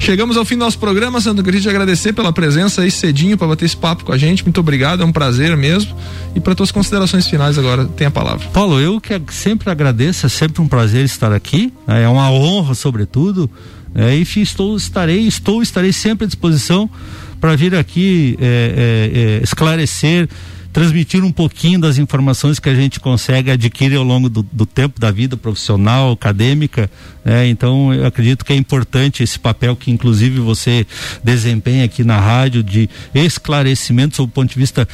Chegamos 0.00 0.36
ao 0.36 0.44
fim 0.44 0.54
do 0.54 0.60
nosso 0.60 0.78
programa, 0.78 1.20
Sandro. 1.20 1.44
Queria 1.44 1.60
te 1.60 1.68
agradecer 1.68 2.12
pela 2.12 2.32
presença 2.32 2.82
aí 2.82 2.90
cedinho 2.90 3.36
para 3.36 3.48
bater 3.48 3.64
esse 3.64 3.76
papo 3.76 4.04
com 4.04 4.12
a 4.12 4.16
gente. 4.16 4.44
Muito 4.44 4.60
obrigado, 4.60 5.02
é 5.02 5.04
um 5.04 5.12
prazer 5.12 5.56
mesmo. 5.56 5.94
E 6.34 6.40
para 6.40 6.54
tuas 6.54 6.70
considerações 6.70 7.26
finais 7.26 7.58
agora, 7.58 7.84
tem 7.84 8.06
a 8.06 8.10
palavra. 8.10 8.46
Paulo, 8.48 8.80
eu 8.80 9.00
que 9.00 9.20
sempre 9.30 9.68
agradeço, 9.70 10.24
é 10.24 10.28
sempre 10.28 10.62
um 10.62 10.68
prazer 10.68 11.04
estar 11.04 11.32
aqui. 11.32 11.72
Né? 11.86 12.04
É 12.04 12.08
uma 12.08 12.30
honra, 12.30 12.74
sobretudo. 12.74 13.50
É, 13.94 14.16
e 14.16 14.22
estou, 14.22 14.76
estarei, 14.76 15.26
estou, 15.26 15.62
estarei 15.62 15.92
sempre 15.92 16.24
à 16.24 16.28
disposição 16.28 16.88
para 17.40 17.56
vir 17.56 17.74
aqui 17.74 18.36
é, 18.40 19.10
é, 19.14 19.20
é 19.20 19.42
esclarecer 19.42 20.28
transmitir 20.78 21.24
um 21.24 21.32
pouquinho 21.32 21.80
das 21.80 21.98
informações 21.98 22.60
que 22.60 22.68
a 22.68 22.74
gente 22.74 23.00
consegue 23.00 23.50
adquirir 23.50 23.96
ao 23.96 24.04
longo 24.04 24.28
do, 24.28 24.44
do 24.44 24.64
tempo 24.64 25.00
da 25.00 25.10
vida 25.10 25.36
profissional, 25.36 26.12
acadêmica. 26.12 26.88
Né? 27.24 27.48
Então, 27.48 27.92
eu 27.92 28.06
acredito 28.06 28.44
que 28.44 28.52
é 28.52 28.56
importante 28.56 29.20
esse 29.24 29.40
papel 29.40 29.74
que, 29.74 29.90
inclusive, 29.90 30.38
você 30.38 30.86
desempenha 31.24 31.84
aqui 31.84 32.04
na 32.04 32.20
rádio 32.20 32.62
de 32.62 32.88
esclarecimento 33.12 34.14
sob 34.14 34.30
o 34.30 34.32
ponto 34.32 34.50
de 34.50 34.56
vista 34.56 34.86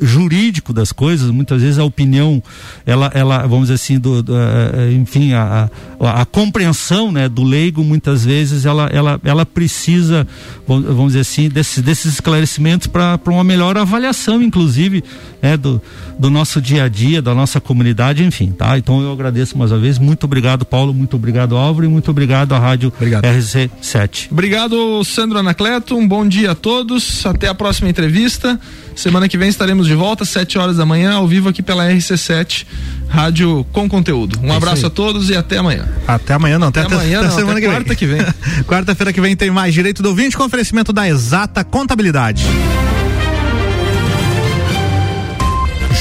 jurídico 0.00 0.72
das 0.72 0.92
coisas. 0.92 1.28
Muitas 1.30 1.62
vezes 1.62 1.80
a 1.80 1.84
opinião, 1.84 2.40
ela, 2.86 3.10
ela 3.12 3.38
vamos 3.44 3.62
dizer 3.62 3.74
assim, 3.74 3.98
do, 3.98 4.22
do 4.22 4.34
uh, 4.34 4.92
enfim, 4.92 5.32
a, 5.32 5.68
a, 5.98 6.20
a, 6.22 6.24
compreensão 6.24 7.10
né, 7.10 7.28
do 7.28 7.42
leigo, 7.42 7.82
muitas 7.82 8.24
vezes, 8.24 8.64
ela, 8.64 8.86
ela, 8.86 9.20
ela 9.24 9.44
precisa, 9.44 10.28
vamos 10.64 11.14
dizer 11.14 11.20
assim, 11.20 11.48
desses 11.48 12.04
esclarecimentos 12.04 12.86
para 12.86 13.18
uma 13.26 13.42
melhor 13.42 13.76
avaliação, 13.76 14.40
inclusive, 14.40 15.02
né, 15.42 15.56
do, 15.56 15.80
do 16.18 16.30
nosso 16.30 16.60
dia 16.60 16.84
a 16.84 16.88
dia, 16.88 17.20
da 17.20 17.34
nossa 17.34 17.60
comunidade, 17.60 18.24
enfim, 18.24 18.50
tá? 18.50 18.78
Então 18.78 19.00
eu 19.02 19.12
agradeço 19.12 19.56
mais 19.58 19.70
uma 19.70 19.78
vez. 19.78 19.98
Muito 19.98 20.24
obrigado, 20.24 20.64
Paulo. 20.64 20.94
Muito 20.94 21.16
obrigado, 21.16 21.56
Álvaro. 21.56 21.86
E 21.86 21.88
muito 21.88 22.10
obrigado 22.10 22.54
à 22.54 22.58
Rádio 22.58 22.92
obrigado. 22.96 23.24
RC7. 23.24 24.28
Obrigado, 24.30 25.04
Sandro 25.04 25.38
Anacleto. 25.38 25.96
Um 25.96 26.06
bom 26.06 26.26
dia 26.26 26.52
a 26.52 26.54
todos. 26.54 27.24
Até 27.26 27.48
a 27.48 27.54
próxima 27.54 27.88
entrevista. 27.88 28.58
Semana 28.96 29.28
que 29.28 29.36
vem 29.36 29.48
estaremos 29.48 29.86
de 29.86 29.94
volta, 29.94 30.24
7 30.24 30.56
horas 30.56 30.76
da 30.76 30.86
manhã, 30.86 31.14
ao 31.14 31.26
vivo 31.26 31.48
aqui 31.48 31.62
pela 31.62 31.88
RC7, 31.88 32.64
rádio 33.08 33.66
com 33.72 33.88
conteúdo. 33.88 34.38
Um 34.40 34.52
é 34.52 34.56
abraço 34.56 34.86
a 34.86 34.90
todos 34.90 35.30
e 35.30 35.36
até 35.36 35.58
amanhã. 35.58 35.88
Até 36.06 36.34
amanhã, 36.34 36.58
não, 36.58 36.68
até, 36.68 36.82
até 36.82 36.94
amanhã, 36.94 37.18
até, 37.18 37.28
não, 37.28 37.34
semana 37.34 37.58
até 37.58 37.60
que 37.60 37.66
quarta 37.66 37.88
vem. 37.88 37.96
que 37.96 38.06
vem. 38.06 38.24
Quarta-feira 38.64 39.12
que 39.12 39.20
vem 39.20 39.34
tem 39.34 39.50
mais 39.50 39.74
Direito 39.74 40.02
do 40.02 40.10
Ouvinte 40.10 40.36
com 40.36 40.44
oferecimento 40.44 40.92
da 40.92 41.08
Exata 41.08 41.64
Contabilidade. 41.64 42.44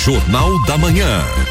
Jornal 0.03 0.59
da 0.65 0.77
Manhã. 0.77 1.42